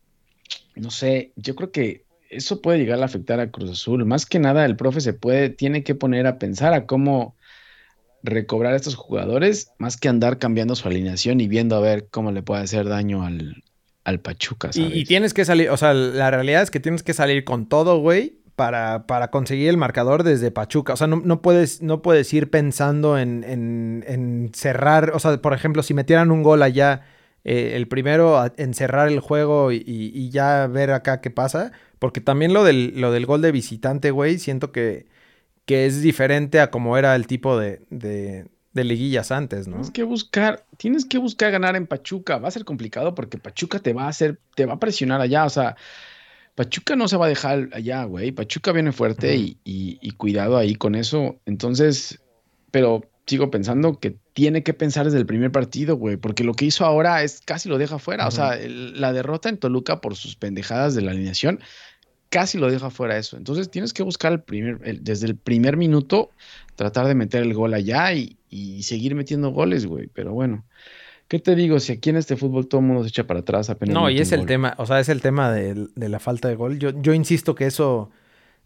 [0.75, 4.05] no sé, yo creo que eso puede llegar a afectar a Cruz Azul.
[4.05, 7.37] Más que nada, el profe se puede, tiene que poner a pensar a cómo,
[8.23, 12.31] recobrar a estos jugadores más que andar cambiando su alineación y viendo a ver cómo
[12.31, 13.63] le puede hacer daño al,
[14.03, 14.69] al Pachuca.
[14.73, 17.99] Y, tienes que salir, o sea, la realidad es que tienes que salir con todo,
[17.99, 20.93] güey, para, para conseguir el marcador desde Pachuca.
[20.93, 25.83] O sea, no, puedes, no puedes ir pensando en, en, cerrar, o sea, por ejemplo,
[25.83, 27.03] si metieran un gol allá,
[27.43, 32.51] eh, el primero en cerrar el juego y, ya ver acá qué pasa, porque también
[32.51, 35.05] lo del, lo del gol de visitante, güey, siento que,
[35.65, 39.75] que es diferente a como era el tipo de, de, de liguillas antes, ¿no?
[39.75, 42.39] Tienes que buscar, tienes que buscar ganar en Pachuca.
[42.39, 45.45] Va a ser complicado porque Pachuca te va a hacer, te va a presionar allá.
[45.45, 45.75] O sea,
[46.57, 48.31] Pachuca no se va a dejar allá, güey.
[48.31, 51.35] Pachuca viene fuerte y, cuidado ahí con eso.
[51.45, 52.19] Entonces,
[52.71, 56.65] pero sigo pensando que tiene que pensar desde el primer partido, güey, porque lo que
[56.65, 58.27] hizo ahora es casi lo deja fuera.
[58.27, 61.59] O sea, la derrota en Toluca por sus pendejadas de la alineación
[62.29, 63.37] casi lo deja fuera eso.
[63.37, 66.31] Entonces tienes que buscar el primer, desde el primer minuto,
[66.75, 70.07] tratar de meter el gol allá y, y seguir metiendo goles, güey.
[70.07, 70.65] Pero bueno,
[71.27, 71.79] ¿Qué te digo?
[71.79, 73.93] Si aquí en este fútbol todo el mundo se echa para atrás apenas.
[73.93, 76.79] No, y es el tema, o sea, es el tema de, la falta de gol.
[76.79, 78.11] Yo, yo insisto que eso,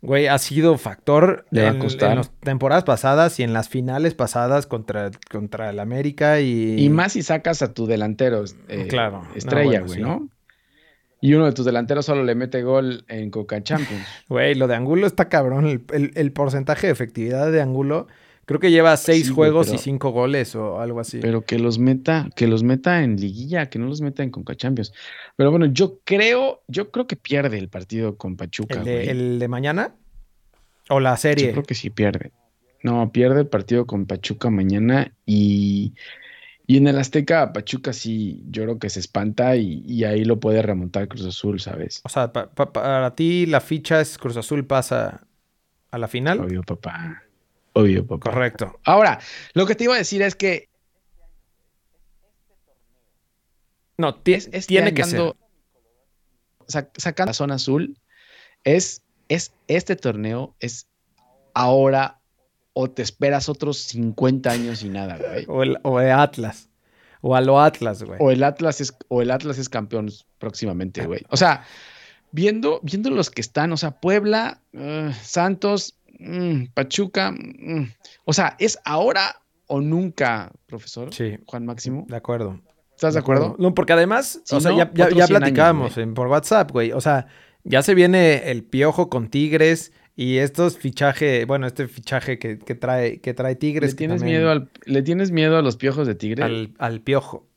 [0.01, 5.72] güey, ha sido factor en, las temporadas pasadas y en las finales pasadas contra, contra
[5.72, 6.80] el América y...
[6.80, 9.24] Y más si sacas a tu delantero eh, claro.
[9.36, 10.30] estrella, güey, ¿no?
[11.20, 14.05] Y uno de tus delanteros solo le mete gol en Coca Champions.
[14.28, 15.66] Güey, lo de Angulo está cabrón.
[15.68, 18.07] el, el porcentaje de efectividad de Angulo
[18.52, 21.20] Creo que lleva seis juegos y cinco goles o algo así.
[21.22, 24.56] Pero que los meta, que los meta en liguilla, que no los meta en Conca
[24.56, 24.91] Champions.
[25.38, 28.80] Pero bueno, yo creo, yo creo que pierde el partido con Pachuca.
[28.80, 29.95] ¿El de, ¿el de mañana?
[30.89, 31.45] ¿O la serie?
[31.45, 32.34] Yo creo que sí pierde.
[32.84, 35.93] No, pierde el partido con Pachuca mañana y,
[36.68, 40.62] y en el Azteca Pachuca sí, yo creo que se espanta y, ahí lo puede
[40.62, 42.02] remontar Cruz Azul, ¿sabes?
[42.04, 45.26] O sea, para ti la ficha es Cruz Azul pasa
[45.89, 46.41] a la final.
[46.41, 47.24] Obvio, papá.
[47.74, 48.32] Obvio, papá.
[48.32, 48.80] Correcto.
[48.84, 49.19] Ahora,
[49.53, 50.69] lo que te iba a decir es que.
[53.97, 55.36] No, tiene que ser.
[56.97, 57.99] sacando la zona azul,
[58.63, 60.88] es, es este torneo, es
[61.53, 62.19] ahora
[62.74, 65.45] o te esperas otros 50 años y nada, güey.
[65.47, 66.69] O el, o el Atlas.
[67.22, 68.17] O a lo Atlas, güey.
[68.19, 70.09] O el Atlas es, o el Atlas es campeón
[70.39, 71.22] próximamente, güey.
[71.30, 71.65] O sea,
[72.32, 77.91] viendo, viendo los que están, o sea, Puebla, uh, Santos, Mm, Pachuca, mm.
[78.26, 81.14] o sea, ¿es ahora o nunca, profesor?
[81.14, 81.38] Sí.
[81.45, 82.05] Juan Máximo.
[82.07, 82.62] De acuerdo.
[82.95, 83.55] ¿Estás de acuerdo?
[83.57, 86.91] No, porque además, o sea, ya, ya, platicábamos por WhatsApp, güey.
[86.91, 87.26] O sea,
[87.64, 93.20] ya se viene el piojo con Tigres y estos fichaje, bueno, este fichaje que, trae,
[93.20, 93.91] que trae Tigres.
[93.91, 96.45] ¿Le tienes, miedo al, ¿Le tienes miedo a los piojos de Tigres?
[96.45, 97.47] Al, al piojo.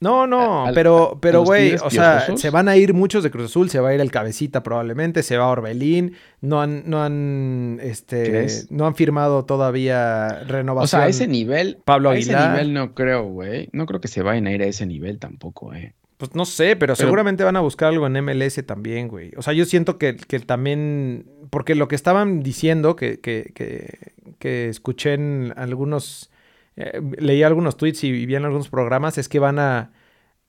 [0.00, 3.68] No, no, pero, pero, güey, o sea, se van a ir muchos de Cruz Azul,
[3.68, 7.78] se va a ir el Cabecita probablemente, se va a Orbelín, no han, no han,
[7.82, 10.84] este, no han firmado todavía renovación.
[10.84, 12.36] O sea, a ese nivel, Pablo Aguilar.
[12.36, 14.86] A ese nivel no creo, güey, no creo que se vayan a ir a ese
[14.86, 15.92] nivel tampoco, eh.
[16.16, 19.32] Pues no sé, pero, seguramente van a buscar algo en MLS también, güey.
[19.36, 24.12] O sea, yo siento que, que también, porque lo que estaban diciendo, que, que, que,
[24.38, 26.30] que escuché en algunos
[26.76, 29.90] eh, leí algunos tweets y vi en algunos programas, es que van a,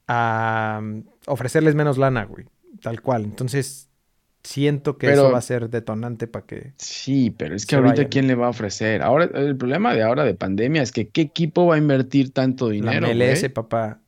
[0.07, 2.45] um, ofrecerles menos lana, güey.
[2.81, 3.23] Tal cual.
[3.23, 3.89] Entonces,
[4.43, 6.73] siento que eso va a ser detonante para que.
[6.77, 9.01] Sí, pero es que ahorita quién le va a ofrecer.
[9.01, 12.69] Ahora, el problema de ahora de pandemia es que qué equipo va a invertir tanto
[12.69, 13.07] dinero.
[13.07, 13.99] La MLS, papá.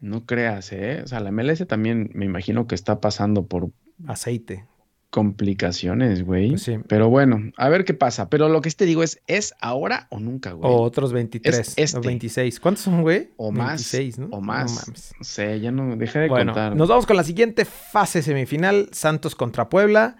[0.00, 1.00] No creas, ¿eh?
[1.02, 3.70] O sea, la MLS también me imagino que está pasando por
[4.06, 4.66] aceite
[5.14, 6.48] complicaciones, güey.
[6.48, 6.76] Pues sí.
[6.88, 8.28] Pero bueno, a ver qué pasa.
[8.28, 10.68] Pero lo que te digo es, ¿es ahora o nunca, güey?
[10.68, 12.48] O otros 23 o 26.
[12.48, 12.60] Este.
[12.60, 13.30] ¿Cuántos son, güey?
[13.36, 13.92] O más.
[13.92, 14.26] 26, ¿no?
[14.32, 14.88] O más.
[15.16, 16.74] No sé, ya no, dejé de bueno, contar.
[16.74, 20.16] Nos vamos con la siguiente fase semifinal, Santos contra Puebla.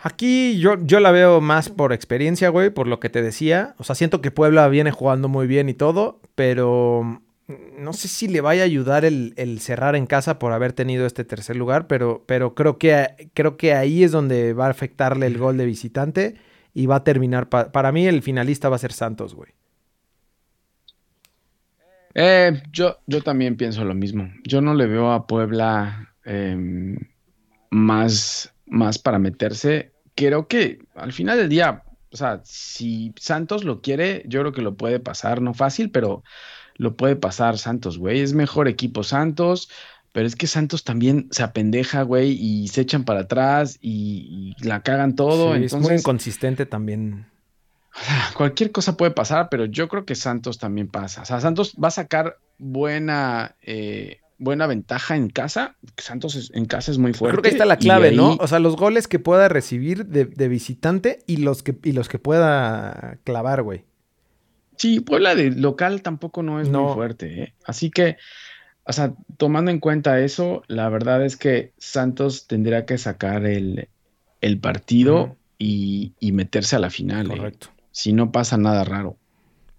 [0.00, 3.74] Aquí yo, yo la veo más por experiencia, güey, por lo que te decía.
[3.78, 7.20] O sea, siento que Puebla viene jugando muy bien y todo, pero
[7.78, 11.24] no sé si le vaya a ayudar el, cerrar en casa por haber tenido este
[11.24, 15.38] tercer lugar, pero, pero creo, que, creo que ahí es donde va a afectarle el
[15.38, 16.36] gol de visitante
[16.74, 17.48] y va a terminar.
[17.48, 19.52] para mí, el finalista va a ser Santos, güey.
[22.14, 24.30] Eh, yo, yo también pienso lo mismo.
[24.44, 26.96] Yo no le veo a Puebla em,
[27.70, 29.92] más, más para meterse.
[30.14, 34.62] Creo que al final del día, o sea, si Santos lo quiere, yo creo que
[34.62, 36.22] lo puede pasar, no fácil, pero
[36.76, 38.20] lo puede pasar Santos, güey.
[38.20, 39.68] Es mejor equipo Santos,
[40.12, 44.82] pero es que Santos también se apendeja, güey, y se echan para atrás y, la
[44.82, 45.54] cagan todo.
[45.54, 47.26] es muy inconsistente también.
[48.34, 51.22] Cualquier cosa puede pasar, pero yo creo que Santos también pasa.
[51.22, 55.76] O sea, Santos va a sacar buena, eh, buena ventaja en casa.
[55.96, 57.32] Santos en casa es muy fuerte.
[57.32, 58.36] Creo que ahí está la clave, ¿no?
[58.40, 62.18] O sea, los goles que pueda recibir de, visitante y los que, y los que
[62.18, 63.84] pueda clavar, güey.
[64.76, 67.42] Sí, Puebla de local tampoco no es muy fuerte.
[67.42, 67.54] ¿eh?
[67.64, 68.16] Así que,
[68.84, 73.88] o sea, tomando en cuenta eso, la verdad es que Santos tendría que sacar el,
[74.60, 77.26] partido y, meterse a la final.
[77.26, 77.36] ¿eh?
[77.36, 77.68] Correcto.
[77.90, 79.16] Si no pasa nada raro.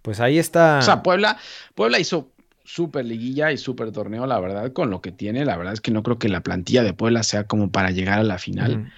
[0.01, 0.79] Pues ahí está.
[0.79, 1.37] O sea, Puebla,
[1.75, 2.29] Puebla hizo
[2.63, 5.45] súper liguilla y súper torneo, la verdad, con lo que tiene.
[5.45, 8.19] La verdad es que no creo que la plantilla de Puebla sea como para llegar
[8.19, 8.91] a la final.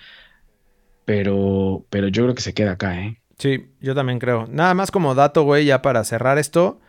[1.05, 3.21] Pero, pero yo creo que se queda acá, ¿eh?
[3.37, 4.47] Sí, yo también creo.
[4.47, 6.79] Nada más como dato, güey, ya para cerrar esto.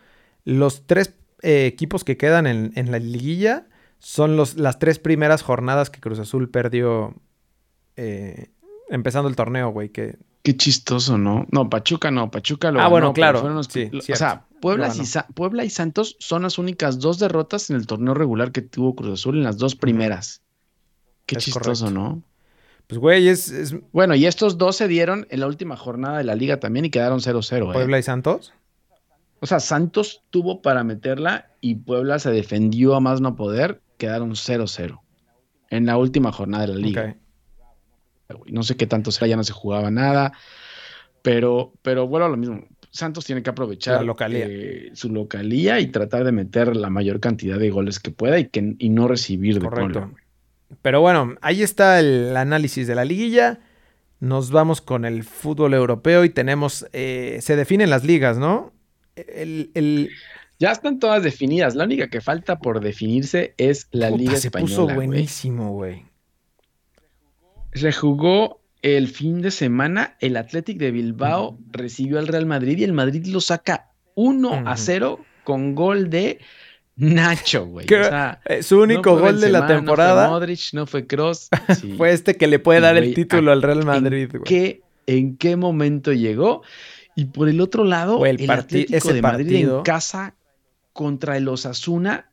[0.45, 3.67] Los tres eh, equipos que quedan en, la liguilla
[3.99, 7.15] son los, las tres primeras jornadas que Cruz Azul perdió
[7.97, 8.49] eh,
[8.89, 9.89] empezando el torneo, güey.
[9.89, 10.17] Que...
[10.43, 11.45] Qué chistoso, ¿no?
[11.51, 13.43] No, Pachuca no, Pachuca lo Ah, bueno, claro.
[13.43, 13.63] o
[14.01, 18.53] sea, Puebla, y Puebla y Santos son las únicas dos derrotas en el torneo regular
[18.53, 20.41] que tuvo Cruz Azul en las dos primeras.
[21.25, 22.23] Qué chistoso, ¿no?
[22.87, 26.35] Pues, güey, es, Bueno, y estos dos se dieron en la última jornada de la
[26.35, 27.69] liga también y quedaron 0-0.
[27.69, 27.73] ¿eh?
[27.73, 28.53] ¿Puebla y Santos?
[29.39, 34.31] O sea, Santos tuvo para meterla y Puebla se defendió a más no poder, quedaron
[34.31, 34.99] 0-0
[35.69, 37.15] en la última jornada de la liga.
[38.47, 40.33] No sé qué tanto será, ya no se jugaba nada,
[41.21, 42.63] pero, pero bueno, lo mismo.
[42.89, 47.69] Santos tiene que aprovechar eh, su localía y tratar de meter la mayor cantidad de
[47.69, 50.11] goles que pueda y, que, y no recibir de Correcto.
[50.81, 53.59] Pero bueno, ahí está el análisis de la liguilla.
[54.19, 58.73] Nos vamos con el fútbol europeo y tenemos, eh, se definen las ligas, ¿no?
[59.15, 60.09] El,
[60.59, 61.75] Ya están todas definidas.
[61.75, 64.69] La única que falta por definirse es la Liga Española.
[64.69, 66.05] Se puso buenísimo, güey.
[67.73, 70.17] Se jugó el fin de semana.
[70.19, 74.77] El Athletic de Bilbao recibió al Real Madrid y el Madrid lo saca 1 a
[74.77, 76.39] 0 con gol de
[76.97, 77.85] Nacho, güey.
[78.45, 80.23] Eh, su único gol de la temporada.
[80.23, 81.49] No fue Modric, no fue Cross.
[81.97, 85.55] fue este que le puede dar el título al Real Madrid, ¿en Qué, ¿En qué
[85.55, 86.63] momento llegó?
[87.15, 90.35] Y por el otro lado, el, Atlético de Madrid en casa
[90.93, 92.31] contra el Osasuna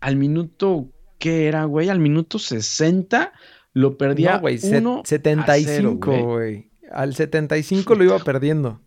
[0.00, 0.88] al minuto,
[1.18, 1.88] ¿qué era, güey?
[1.88, 3.32] Al minuto 60
[3.72, 6.70] lo perdía no, güey, 75, güey.
[6.90, 8.80] Al 75 lo iba perdiendo.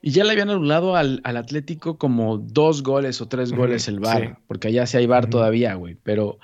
[0.00, 4.38] Y ya le habían anulado al, Atlético como dos goles o tres goles el VAR,
[4.46, 5.96] porque allá sí hay VAR todavía, güey.
[6.02, 6.38] Pero,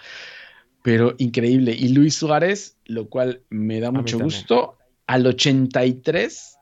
[0.82, 1.74] pero increíble.
[1.78, 4.76] Y Luis Suárez, lo cual me da mucho gusto,
[5.06, 6.56] al 83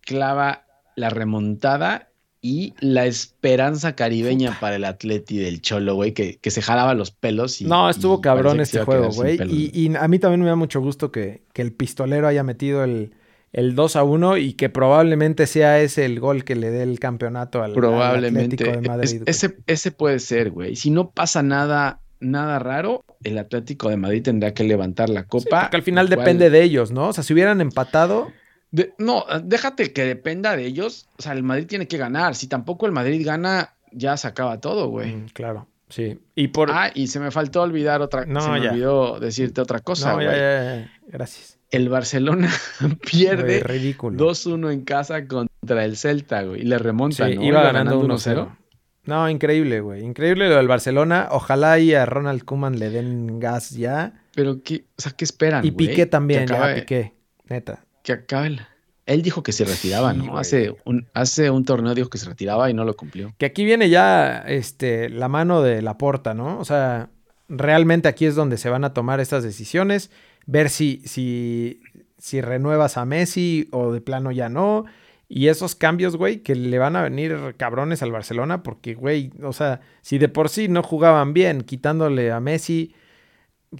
[0.00, 0.66] clava
[0.96, 2.08] la remontada
[2.44, 7.60] y la esperanza caribeña para el Atleti del Cholo, güey, que, se jalaba los pelos.
[7.60, 9.38] Y, no, estuvo cabrón este juego, güey.
[9.48, 13.12] Y, a mí también me da mucho gusto que, que el pistolero haya metido el,
[13.52, 16.98] el 2 a 1 y que probablemente sea ese el gol que le dé el
[16.98, 19.22] campeonato al, Atlético de Madrid.
[19.26, 20.74] ese, ese puede ser, güey.
[20.74, 25.62] Si no pasa nada, nada raro, el Atlético de Madrid tendrá que levantar la copa.
[25.62, 27.08] porque al final depende de ellos, ¿no?
[27.08, 28.32] O sea, si hubieran empatado.
[28.98, 31.08] no, déjate que dependa de ellos.
[31.18, 32.34] O sea, el Madrid tiene que ganar.
[32.34, 35.14] Si tampoco el Madrid gana, ya se acaba todo, güey.
[35.14, 35.68] Mm, claro.
[35.90, 36.18] Sí.
[36.34, 36.70] Y por...
[36.70, 40.26] Ah, y se me faltó olvidar otra no, se me olvidó decirte otra cosa, güey.
[41.06, 42.52] Gracias el Barcelona
[43.10, 46.60] pierde 2-1 en casa contra el Celta, güey.
[46.60, 47.42] Y le remonta, ¿no?
[47.42, 48.56] Iba, ganando, 1-0.
[49.04, 50.04] No, increíble, güey.
[50.04, 51.28] Increíble lo del Barcelona.
[51.32, 54.22] Ojalá y a Ronald Koeman le den gas ya.
[54.34, 57.14] Pero, ¿qué, o sea, ¿qué esperan, Y Piqué también, ya, Piqué.
[57.48, 57.84] Neta.
[58.04, 58.58] Que acabe
[59.06, 60.38] Él dijo que se retiraba, ¿no?
[60.38, 63.34] Hace un, hace un torneo dijo que se retiraba y no lo cumplió.
[63.38, 66.58] Que aquí viene ya este, la mano de la porta, ¿no?
[66.58, 67.10] O sea,
[67.48, 70.10] realmente aquí es donde se van a tomar estas decisiones
[70.46, 71.80] ver si, si,
[72.18, 74.84] si renuevas a Messi o de plano ya no.
[75.28, 79.54] Y esos cambios, güey, que le van a venir cabrones al Barcelona, porque, güey, o
[79.54, 82.94] sea, si de por sí no jugaban bien, quitándole a Messi,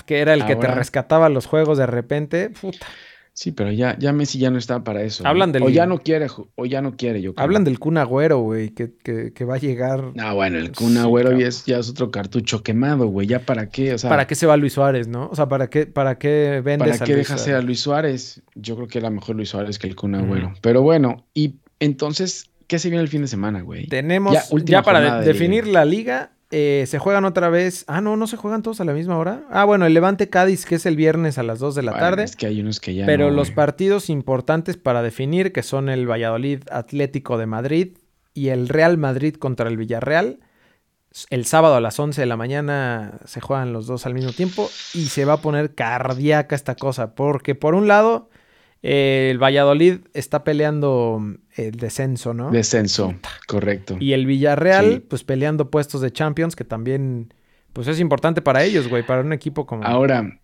[0.06, 2.86] que era el que te rescataba los juegos de repente, puta.
[3.34, 5.26] Sí, pero ya, ya Messi ya no está para eso.
[5.26, 5.62] Hablan del...
[5.62, 8.92] O ya no quiere, o ya no quiere, yo Hablan del Kun Agüero, güey, que,
[9.02, 10.12] que, va a llegar...
[10.18, 13.70] Ah, bueno, el Kun Agüero ya, es, ya es otro cartucho quemado, güey, ya para
[13.70, 14.10] qué, o sea...
[14.10, 15.28] ¿Para qué se va Luis Suárez, no?
[15.30, 18.42] O sea, ¿para qué, para qué vendes ¿Para qué dejas a Luis Suárez?
[18.54, 20.52] Yo creo que era mejor Luis Suárez que el Kun Agüero.
[20.60, 23.86] Pero bueno, y entonces, ¿qué se viene el fin de semana, güey?
[23.86, 27.84] Tenemos, ya, para definir la liga, eh, se juegan otra vez.
[27.88, 29.42] Ah, no, no se juegan todos a la misma hora.
[29.50, 32.24] Ah, bueno, el Levante Cádiz, que es el viernes a las 2 de la tarde.
[32.24, 33.06] Es que hay unos que ya.
[33.06, 37.98] Pero los partidos importantes para definir, que son el Valladolid Atlético de Madrid
[38.34, 40.40] y el Real Madrid contra el Villarreal.
[41.30, 44.70] El sábado a las 11 de la mañana se juegan los dos al mismo tiempo
[44.92, 47.14] y se va a poner cardíaca esta cosa.
[47.14, 48.28] Porque por un lado,
[48.82, 52.50] el Valladolid está peleando mm, el descenso, ¿no?
[52.50, 53.14] Descenso,
[53.46, 53.96] correcto.
[54.00, 57.32] Y el Villarreal, pues peleando puestos de Champions, que también,
[57.72, 59.84] pues es importante para ellos, güey, para un equipo como...
[59.84, 60.40] Ahora,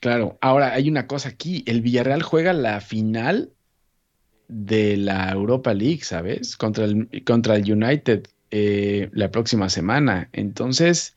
[0.00, 3.50] claro, ahora hay una cosa aquí, el Villarreal juega la final
[4.48, 6.56] de la Europa League, ¿sabes?
[6.56, 10.28] Contra el, contra el United eh, la próxima semana.
[10.32, 11.14] Entonces,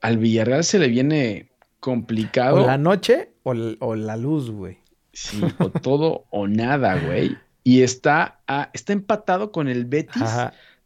[0.00, 2.62] al Villarreal se le viene complicado.
[2.62, 3.54] ¿O la noche o,
[3.94, 4.77] la luz, güey?
[5.18, 7.36] Sí, o todo o nada, güey.
[7.64, 8.40] Y está,
[8.72, 10.22] está empatado con el Betis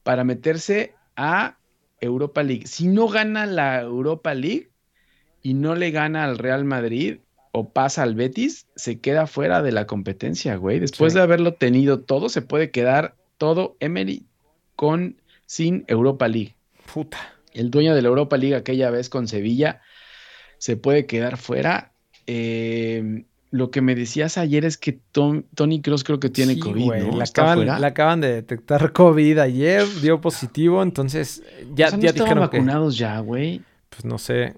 [0.03, 1.59] para meterse a
[2.01, 2.67] Europa League.
[2.67, 4.71] Si no gana la Europa League
[5.43, 7.19] y no le gana al Real Madrid
[7.53, 10.79] o pasa al Betis, se queda fuera de la competencia, güey.
[10.81, 14.25] Después de haberlo tenido todo, se puede quedar todo Emery
[14.75, 16.57] con sin Europa League.
[16.93, 17.19] Puta.
[17.53, 19.83] El dueño de la Europa League aquella vez con Sevilla
[20.57, 21.93] se puede quedar fuera.
[22.27, 27.19] Eh, lo que me decías ayer es que Tony Cross creo que tiene COVID, ¿no?
[27.19, 31.43] Le acaban, acaban, de detectar COVID ayer, dio positivo, entonces
[31.75, 33.61] ya, o ya estaban vacunados ya, güey.
[33.91, 34.55] Pues no sé.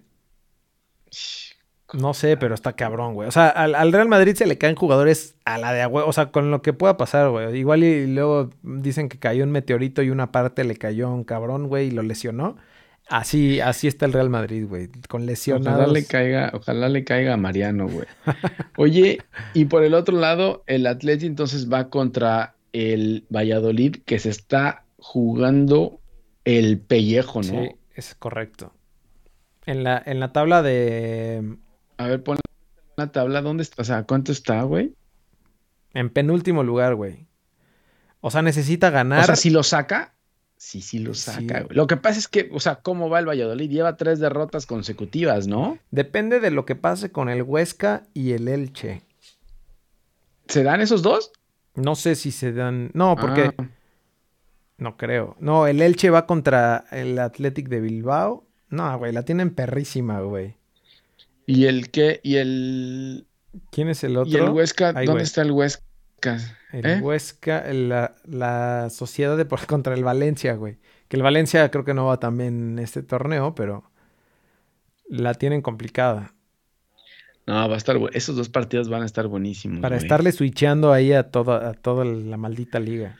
[1.92, 3.28] No sé, pero está cabrón, güey.
[3.28, 6.05] O sea, al, Real Madrid se le caen jugadores a la de agua.
[6.05, 7.57] O sea, con lo que pueda pasar, güey.
[7.57, 11.66] Igual y luego dicen que cayó un meteorito y una parte le cayó un cabrón,
[11.66, 12.57] güey, y lo lesionó.
[13.09, 15.80] Así, así está el Real Madrid, güey, con lesionados.
[15.80, 18.07] Ojalá le caiga, ojalá le caiga a Mariano, güey.
[18.76, 19.18] Oye,
[19.52, 24.84] y por el otro lado, el Atleti entonces va contra el Valladolid, que se está
[24.96, 26.00] jugando
[26.44, 27.62] el pellejo, ¿no?
[27.62, 28.72] Sí, es correcto.
[29.66, 31.57] En la, en la tabla de.
[31.98, 32.38] A ver, pon
[32.96, 33.82] la tabla, ¿dónde está?
[33.82, 34.94] O sea, ¿cuánto está, güey?
[35.92, 37.26] En penúltimo lugar, güey.
[38.20, 39.22] O sea, necesita ganar.
[39.22, 40.14] O sea, si lo saca,
[40.64, 41.66] Sí, sí lo saca.
[41.68, 43.70] Lo que pasa es que, o sea, ¿cómo va el Valladolid?
[43.70, 45.78] Lleva tres derrotas consecutivas, ¿no?
[45.90, 49.02] Depende de lo que pase con el Huesca y el Elche.
[50.48, 51.32] ¿Se dan esos dos?
[51.74, 52.90] No sé si se dan.
[52.94, 53.52] No, porque.
[53.58, 53.68] Ah.
[54.78, 55.36] No creo.
[55.38, 58.46] No, el Elche va contra el Athletic de Bilbao.
[58.70, 60.56] No, güey, la tienen perrísima, güey.
[61.44, 62.20] ¿Y el qué?
[62.22, 63.26] ¿Y el.
[63.70, 64.32] ¿Quién es el otro?
[64.32, 64.94] ¿Y el Huesca?
[64.94, 65.84] ¿Dónde está el Huesca?
[66.72, 67.01] El ¿Eh?
[67.01, 70.79] Huesca, la, Sociedad de contra el Valencia, güey.
[71.09, 73.91] Que el Valencia creo que no va también en este torneo, pero
[75.09, 76.35] la tienen complicada.
[77.47, 79.81] No, va a estar, esos dos partidos van a estar buenísimos.
[79.81, 83.18] Para estarle switcheando ahí a toda, a toda la maldita liga.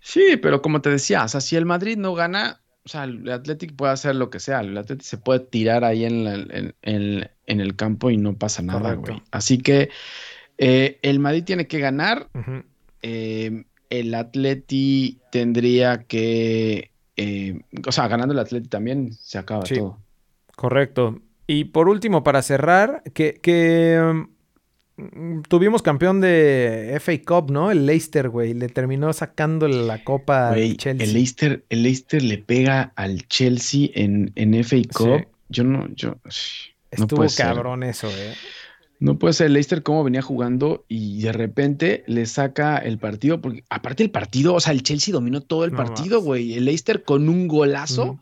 [0.00, 3.28] Sí, pero como te decía, o sea, si el Madrid no gana, o sea, el
[3.28, 4.60] Athletic puede hacer lo que sea.
[4.60, 9.22] El Athletic se puede tirar ahí en, en, el campo y no pasa nada, güey.
[9.30, 9.88] Así que
[10.58, 12.28] eh, el Madrid tiene que ganar.
[13.02, 16.90] Eh, el Atleti tendría que.
[17.16, 19.98] Eh, o sea, ganando el Atleti también se acaba todo.
[20.56, 21.20] Correcto.
[21.46, 24.00] Y por último, para cerrar, que,
[24.96, 27.70] um, tuvimos campeón de FA Cup, ¿no?
[27.70, 28.54] El Leicester, güey.
[28.54, 31.06] Le terminó sacando la copa al Chelsea.
[31.06, 35.26] El Leicester, el Leicester le pega al Chelsea en, en FA Cup.
[35.50, 36.16] Yo no, yo.
[36.90, 38.34] Estuvo cabrón eso, eh.
[39.00, 43.40] No puede ser el Leicester cómo venía jugando y de repente le saca el partido,
[43.40, 46.54] porque aparte el partido, o sea, el Chelsea dominó todo el partido, güey.
[46.54, 48.18] El Leicester con un golazo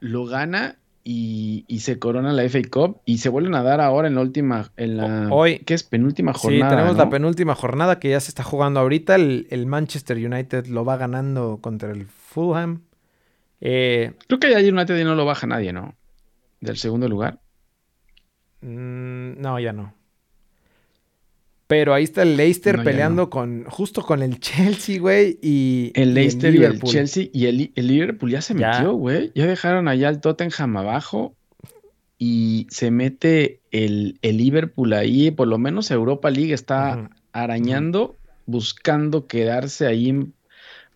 [0.00, 4.16] lo gana y, se corona la FA Cup y se vuelven a dar ahora en
[4.16, 5.82] la última, en la, hoy, ¿qué es?
[5.82, 6.70] Penúltima jornada.
[6.70, 9.14] Sí, tenemos la penúltima jornada que ya se está jugando ahorita.
[9.14, 12.82] El, Manchester United lo va ganando contra el Fulham.
[13.60, 15.94] Eh, Creo que ya United no lo baja nadie, ¿no?
[16.60, 17.38] Del segundo lugar.
[18.60, 19.97] Mm, no, ya no.
[21.68, 26.54] Pero ahí está el Leicester peleando con justo con el Chelsea, güey, y el Leicester
[26.54, 29.30] y el, Chelsea y el, Liverpool ya se metió, güey.
[29.34, 31.34] Ya dejaron allá el Tottenham abajo
[32.16, 38.16] y se mete el, Liverpool ahí, por lo menos Europa League está arañando,
[38.46, 40.32] buscando quedarse ahí en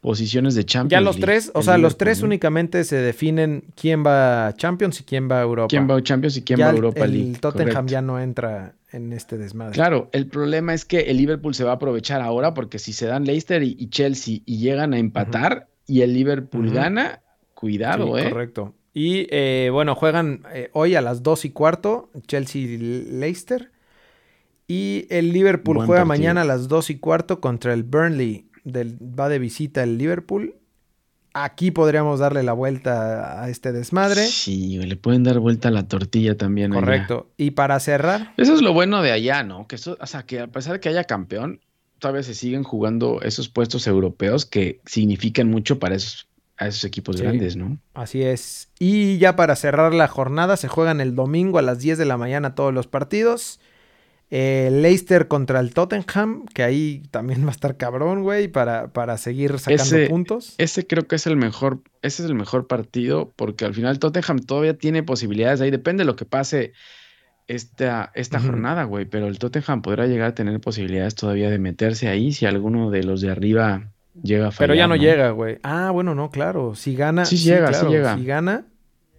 [0.00, 0.90] posiciones de Champions.
[0.90, 5.04] Ya los tres, o sea, los tres únicamente se definen quién va a Champions y
[5.04, 5.68] quién va a Europa.
[5.68, 7.32] Quién va a Champions y quién va a Europa League.
[7.32, 9.72] El Tottenham ya no entra en este desmadre.
[9.72, 13.06] Claro, el problema es que el Liverpool se va a aprovechar ahora porque si se
[13.06, 17.22] dan Leicester y, Chelsea y llegan a empatar y el Liverpool gana,
[17.54, 18.30] cuidado, ¿eh?
[18.30, 18.74] Correcto.
[18.94, 23.72] Y eh, bueno, juegan eh, hoy a las 2 y cuarto, Chelsea-Leicester.
[24.68, 28.48] Y el Liverpool juega mañana a las 2 y cuarto contra el Burnley.
[28.64, 30.54] Del, va de visita el Liverpool.
[31.34, 34.26] Aquí podríamos darle la vuelta a este desmadre.
[34.26, 36.72] Sí, le pueden dar vuelta a la tortilla también.
[36.72, 37.30] Correcto.
[37.36, 38.34] Y para cerrar.
[38.36, 39.66] Eso es lo bueno de allá, ¿no?
[39.66, 41.60] Que eso, o sea, que a pesar de que haya campeón,
[41.98, 46.28] todavía se siguen jugando esos puestos europeos que significan mucho para esos,
[46.58, 47.78] a esos equipos grandes, ¿no?
[47.94, 48.68] Así es.
[48.78, 52.18] Y ya para cerrar la jornada, se juegan el domingo a las 10 de la
[52.18, 53.58] mañana todos los partidos.
[54.34, 59.18] Eh, Leicester contra el Tottenham, que ahí también va a estar cabrón, güey, para, para
[59.18, 60.54] seguir sacando puntos.
[60.56, 64.38] Ese creo que es el mejor, ese es el mejor partido, porque al final Tottenham
[64.38, 66.72] todavía tiene posibilidades ahí, depende de lo que pase
[67.46, 69.04] esta, esta jornada, güey.
[69.04, 73.04] Pero el Tottenham podrá llegar a tener posibilidades todavía de meterse ahí si alguno de
[73.04, 73.90] los de arriba
[74.22, 74.68] llega a fallar.
[74.68, 75.58] Pero ya no, llega, güey.
[75.62, 76.74] Ah, bueno, no, claro.
[76.74, 77.26] Si gana.
[77.26, 78.16] Sí, llega, sí llega.
[78.16, 78.64] Si gana,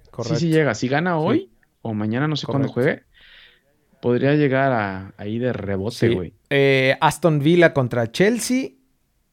[0.10, 0.40] correcto.
[0.40, 0.74] Sí, sí llega.
[0.74, 1.52] Si gana hoy
[1.84, 3.04] o mañana, no sé cuándo juegue,
[4.04, 6.34] podría llegar a, ahí de rebote, güey.
[6.50, 8.72] Eh, Aston Villa contra Chelsea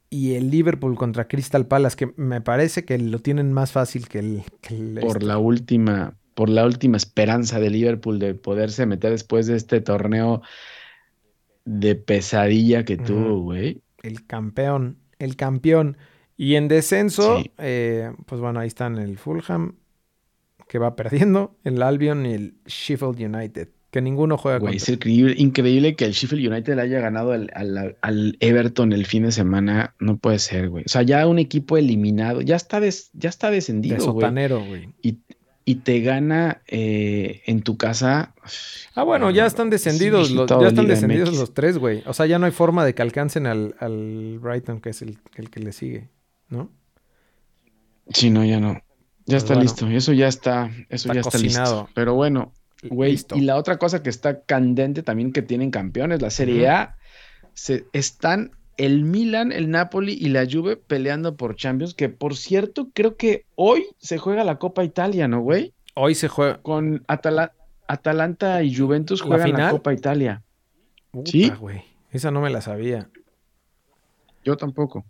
[0.09, 4.21] y el Liverpool contra Crystal Palace, que me parece que lo tienen más fácil que
[4.21, 4.43] el.
[5.01, 5.27] por este.
[5.27, 10.41] la última, por la última esperanza de Liverpool de poderse meter después de este torneo
[11.65, 13.83] de pesadilla que tuvo, güey.
[14.05, 15.97] El campeón, el campeón.
[16.37, 19.75] Y en descenso, eh, pues bueno, ahí están el Fulham,
[20.69, 25.35] que va perdiendo, el Albion y el Sheffield United que ninguno juega Güey, Es increíble,
[25.37, 29.95] increíble que el Sheffield United haya ganado al, Everton el fin de semana.
[29.99, 30.85] No puede ser, güey.
[30.85, 34.91] O sea, ya un equipo eliminado, ya está, ya está descendido, de sotanero, güey.
[35.03, 35.19] Y,
[35.65, 38.35] y, te gana eh, en tu casa.
[38.95, 42.03] Ah, bueno, ya están descendidos, los, ya están descendidos los tres, güey.
[42.07, 45.19] O sea, ya no hay forma de que alcancen al, al Brighton, que es el,
[45.35, 46.09] el, que le sigue,
[46.49, 46.71] ¿no?
[48.13, 48.75] Sí, no, ya no.
[49.27, 49.89] Ya pues está listo.
[49.89, 51.89] Eso ya está, eso ya está listo.
[51.95, 52.53] Pero bueno,
[52.83, 56.97] Güey, y la otra cosa que está candente también que tienen campeones, la Serie A,
[57.53, 62.89] se, están el Milan, el Napoli y la Juve peleando por Champions, que por cierto,
[62.95, 65.75] creo que hoy se juega la Copa Italia, ¿no, güey?
[65.95, 66.63] Hoy se juega.
[66.63, 70.43] Con Atalanta y Juventus juegan ¿La, Copa Italia.
[71.27, 71.83] sí, güey.
[72.11, 73.11] Esa no me la sabía.
[74.45, 75.05] Yo tampoco.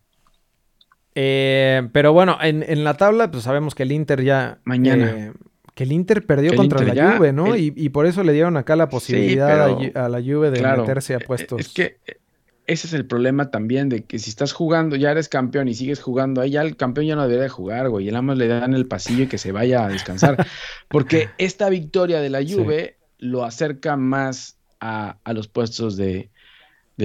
[1.14, 4.59] Eh, pero bueno, en, la tabla, pues sabemos que el Inter ya.
[4.64, 5.11] Mañana.
[5.11, 5.33] Eh,
[5.75, 7.57] que el Inter perdió contra la Juve, ¿no?
[7.57, 11.21] Y, por eso le dieron acá la posibilidad a, la Juve de meterse a e,
[11.23, 11.61] e, puestos.
[11.61, 12.21] Es que e,
[12.66, 16.01] ese es el problema también de que si estás jugando, ya eres campeón y sigues
[16.01, 18.07] jugando ahí, ya el campeón ya no debe jugar, güey.
[18.09, 20.47] Y nada más le dan el pasillo y que se vaya a descansar.
[20.89, 26.31] Porque esta victoria de la Juve lo acerca más a, los puestos de,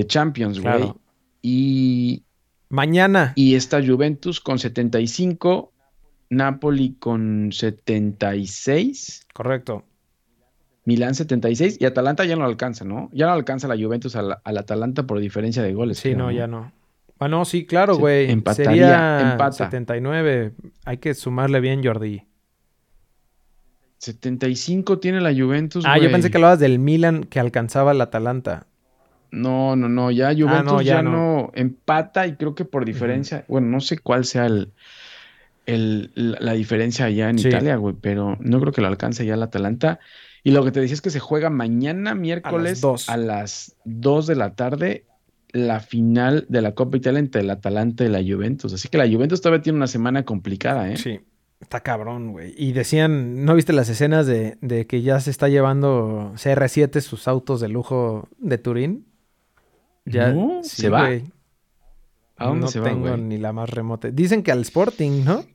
[0.05, 0.93] Champions, güey.
[1.41, 2.23] Y.
[2.69, 3.33] Mañana.
[3.35, 5.71] Y esta Juventus con 75
[6.29, 9.27] Napoli con 76.
[9.33, 9.83] Correcto.
[10.85, 13.09] Milán 76 y Atalanta ya no alcanza, ¿no?
[13.11, 15.97] Ya no alcanza la Juventus al, Atalanta por diferencia de goles.
[15.97, 16.71] Sí, no, ya no.
[17.19, 18.27] Ah, sí, claro, güey.
[18.53, 19.51] Sería empata.
[19.65, 20.53] 79.
[20.85, 22.23] Hay que sumarle bien, Jordi.
[23.97, 25.85] 75 tiene la Juventus.
[25.87, 28.67] Ah, yo pensé que hablabas del Milan que alcanzaba el Atalanta.
[29.31, 30.11] No, no, no.
[30.11, 31.51] Ya ah, Juventus ya, no.
[31.55, 33.45] empata y creo que por diferencia.
[33.47, 34.71] Bueno, no sé cuál sea el,
[35.65, 39.43] el, la, diferencia allá en Italia, güey, pero no creo que lo alcance ya el
[39.43, 39.99] Atalanta.
[40.43, 44.35] Y lo que te decía es que se juega mañana miércoles a las 2, de
[44.35, 45.05] la tarde
[45.51, 48.73] la final de la Copa Italia entre el Atalanta y la Juventus.
[48.73, 50.97] Así que la Juventus todavía tiene una semana complicada, ¿eh?
[50.97, 51.21] Sí,
[51.61, 52.53] está cabrón, güey.
[52.57, 57.29] Y decían, ¿no viste las escenas de, de que ya se está llevando CR7 sus
[57.29, 59.07] autos de lujo de Turín?
[60.03, 61.09] Ya se va.
[62.37, 64.11] ¿A dónde no se va, tengo ni la más remota.
[64.11, 65.45] Dicen que al Sporting, ¿no?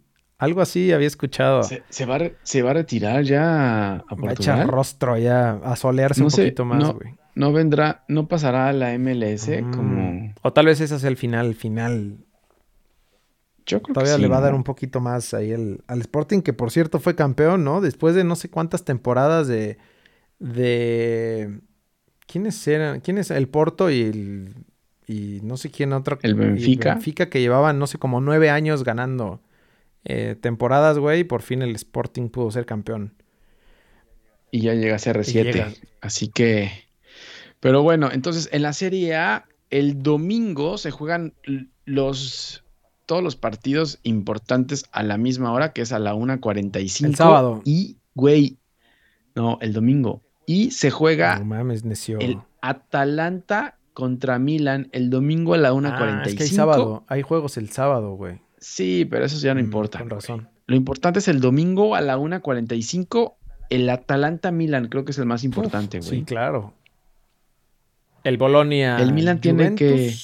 [0.41, 1.63] Algo así había escuchado.
[1.63, 4.27] ¿Se, va, se va a retirar ya a Portugal?
[4.27, 7.15] Va a echar rostro ya, a solearse un poquito más, güey.
[7.35, 9.71] No, vendrá, no pasará a la MLS mm.
[9.71, 10.35] como...
[10.41, 12.25] O tal vez ese es el final, final.
[13.67, 16.55] Yo creo Todavía le va a dar un poquito más ahí el, al Sporting, que
[16.55, 17.83] por cierto fue campeón, ¿no?
[17.83, 19.77] Después de no sé cuántas temporadas de...
[20.39, 21.61] de...
[22.27, 23.01] ¿Quiénes eran?
[23.01, 23.31] ¿Quién es?
[23.31, 24.55] El Porto y el...
[25.07, 26.19] Y no sé quién otro.
[26.23, 26.89] El Benfica.
[26.89, 29.43] El Benfica que llevaban, no sé, como nueve años ganando
[30.05, 33.15] eh, temporadas, güey, y por fin el Sporting pudo ser campeón.
[34.51, 35.77] Y ya llega a CR7.
[36.01, 36.71] Así que.
[37.61, 41.35] Pero bueno, entonces en la Serie A, el domingo se juegan
[41.85, 42.65] los
[43.11, 47.07] todos los partidos importantes a la misma hora, que es a la 1.45.
[47.07, 47.61] El sábado.
[47.65, 48.59] Y, güey,
[49.35, 50.23] no, el domingo.
[50.47, 52.21] Y se juega no mames, necio.
[52.21, 55.93] el Atalanta contra Milan el domingo a la 1.45.
[55.93, 58.41] Ah, es que hay sábado, hay juegos el sábado, güey.
[58.61, 59.99] Sí, pero eso ya no mm, importa.
[59.99, 60.49] Con razón.
[60.67, 63.35] Lo importante es el domingo a la 1.45,
[63.71, 66.11] el Atalanta Milan, creo que es el más importante, güey.
[66.11, 66.75] Sí, claro.
[68.23, 68.99] El Bolonia.
[68.99, 70.15] El Milan tiene que.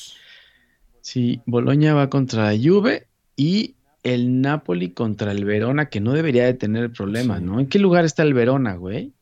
[1.00, 3.06] Sí, Bolonia va contra la Juve
[3.36, 7.58] y el Napoli contra el Verona, que no debería de tener problemas, ¿no?
[7.58, 9.12] ¿En qué lugar está el Verona, güey?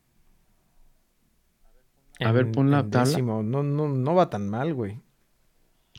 [2.20, 3.18] A ver, pon la tabla.
[3.18, 4.98] No, no, no va tan mal, güey.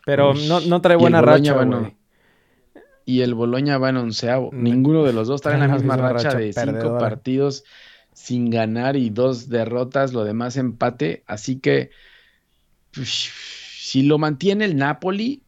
[0.06, 1.96] Pero no, no, trae buena racha, güey
[3.06, 4.50] y el Boloña va en onceavo.
[4.52, 7.64] Ninguno de los dos está en la misma, racha, de cinco partidos
[8.16, 11.24] sin ganar y dos derrotas, lo demás empate.
[11.28, 11.92] Así que
[12.94, 13.30] pues,
[13.78, 15.44] si lo mantiene el Napoli,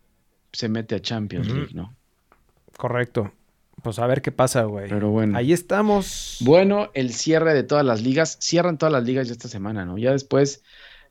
[0.52, 1.96] se mete a Champions League, ¿no?
[2.76, 3.32] Correcto.
[3.82, 4.90] Pues a ver qué pasa, güey.
[4.90, 5.38] Pero bueno.
[5.38, 6.38] Ahí estamos.
[6.42, 8.38] Bueno, el cierre de todas las ligas.
[8.42, 9.98] Cierran todas las ligas ya esta semana, ¿no?
[9.98, 10.64] Ya después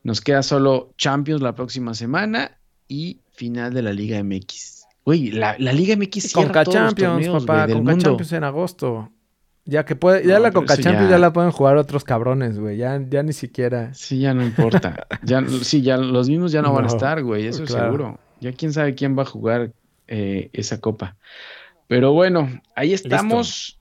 [0.03, 4.76] nos queda solo Champions la próxima semana y final de la Liga MX.
[5.07, 7.65] Güey, la, Liga MX cierra Conca Champions, papá.
[7.71, 9.09] Conca Champions en agosto.
[9.63, 11.17] Ya que puede, ya la Coca Champions ya...
[11.17, 12.75] la pueden jugar otros cabrones, güey.
[12.75, 13.93] Ya, ya ni siquiera.
[13.93, 15.07] Sí, ya no importa.
[15.23, 17.47] ya, sí, ya los mismos ya no, van a estar, güey.
[17.47, 18.19] Eso es seguro.
[18.41, 19.71] Ya quién sabe quién va a jugar
[20.09, 21.15] eh, esa copa.
[21.87, 23.79] Pero bueno, ahí estamos.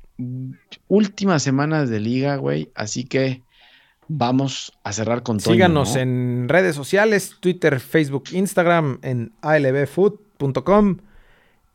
[0.87, 2.71] Últimas semanas de liga, güey.
[2.77, 3.43] Así que
[4.07, 5.53] vamos a cerrar con todo.
[5.53, 10.99] Síganos en redes sociales, Twitter, Facebook, Instagram, en albfood.com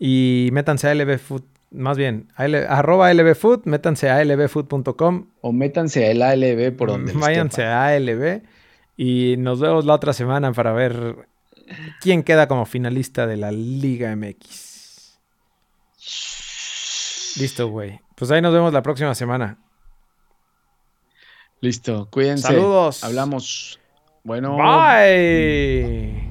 [0.04, 5.28] y métanse a albfood más bien, arroba lbfood, métanse a lbfood.com.
[5.42, 8.42] O métanse a el ALB por donde Váyanse a ALB
[8.98, 11.30] y nos vemos la otra semana para ver
[12.02, 15.20] quién queda como finalista de la Liga MX.
[17.40, 18.02] Listo, güey.
[18.16, 19.60] Pues ahí nos vemos la próxima semana.
[21.62, 22.48] Listo, cuídense.
[22.48, 23.04] Saludos.
[23.04, 23.80] Hablamos.
[24.24, 24.58] Bueno.
[24.58, 26.31] Bye.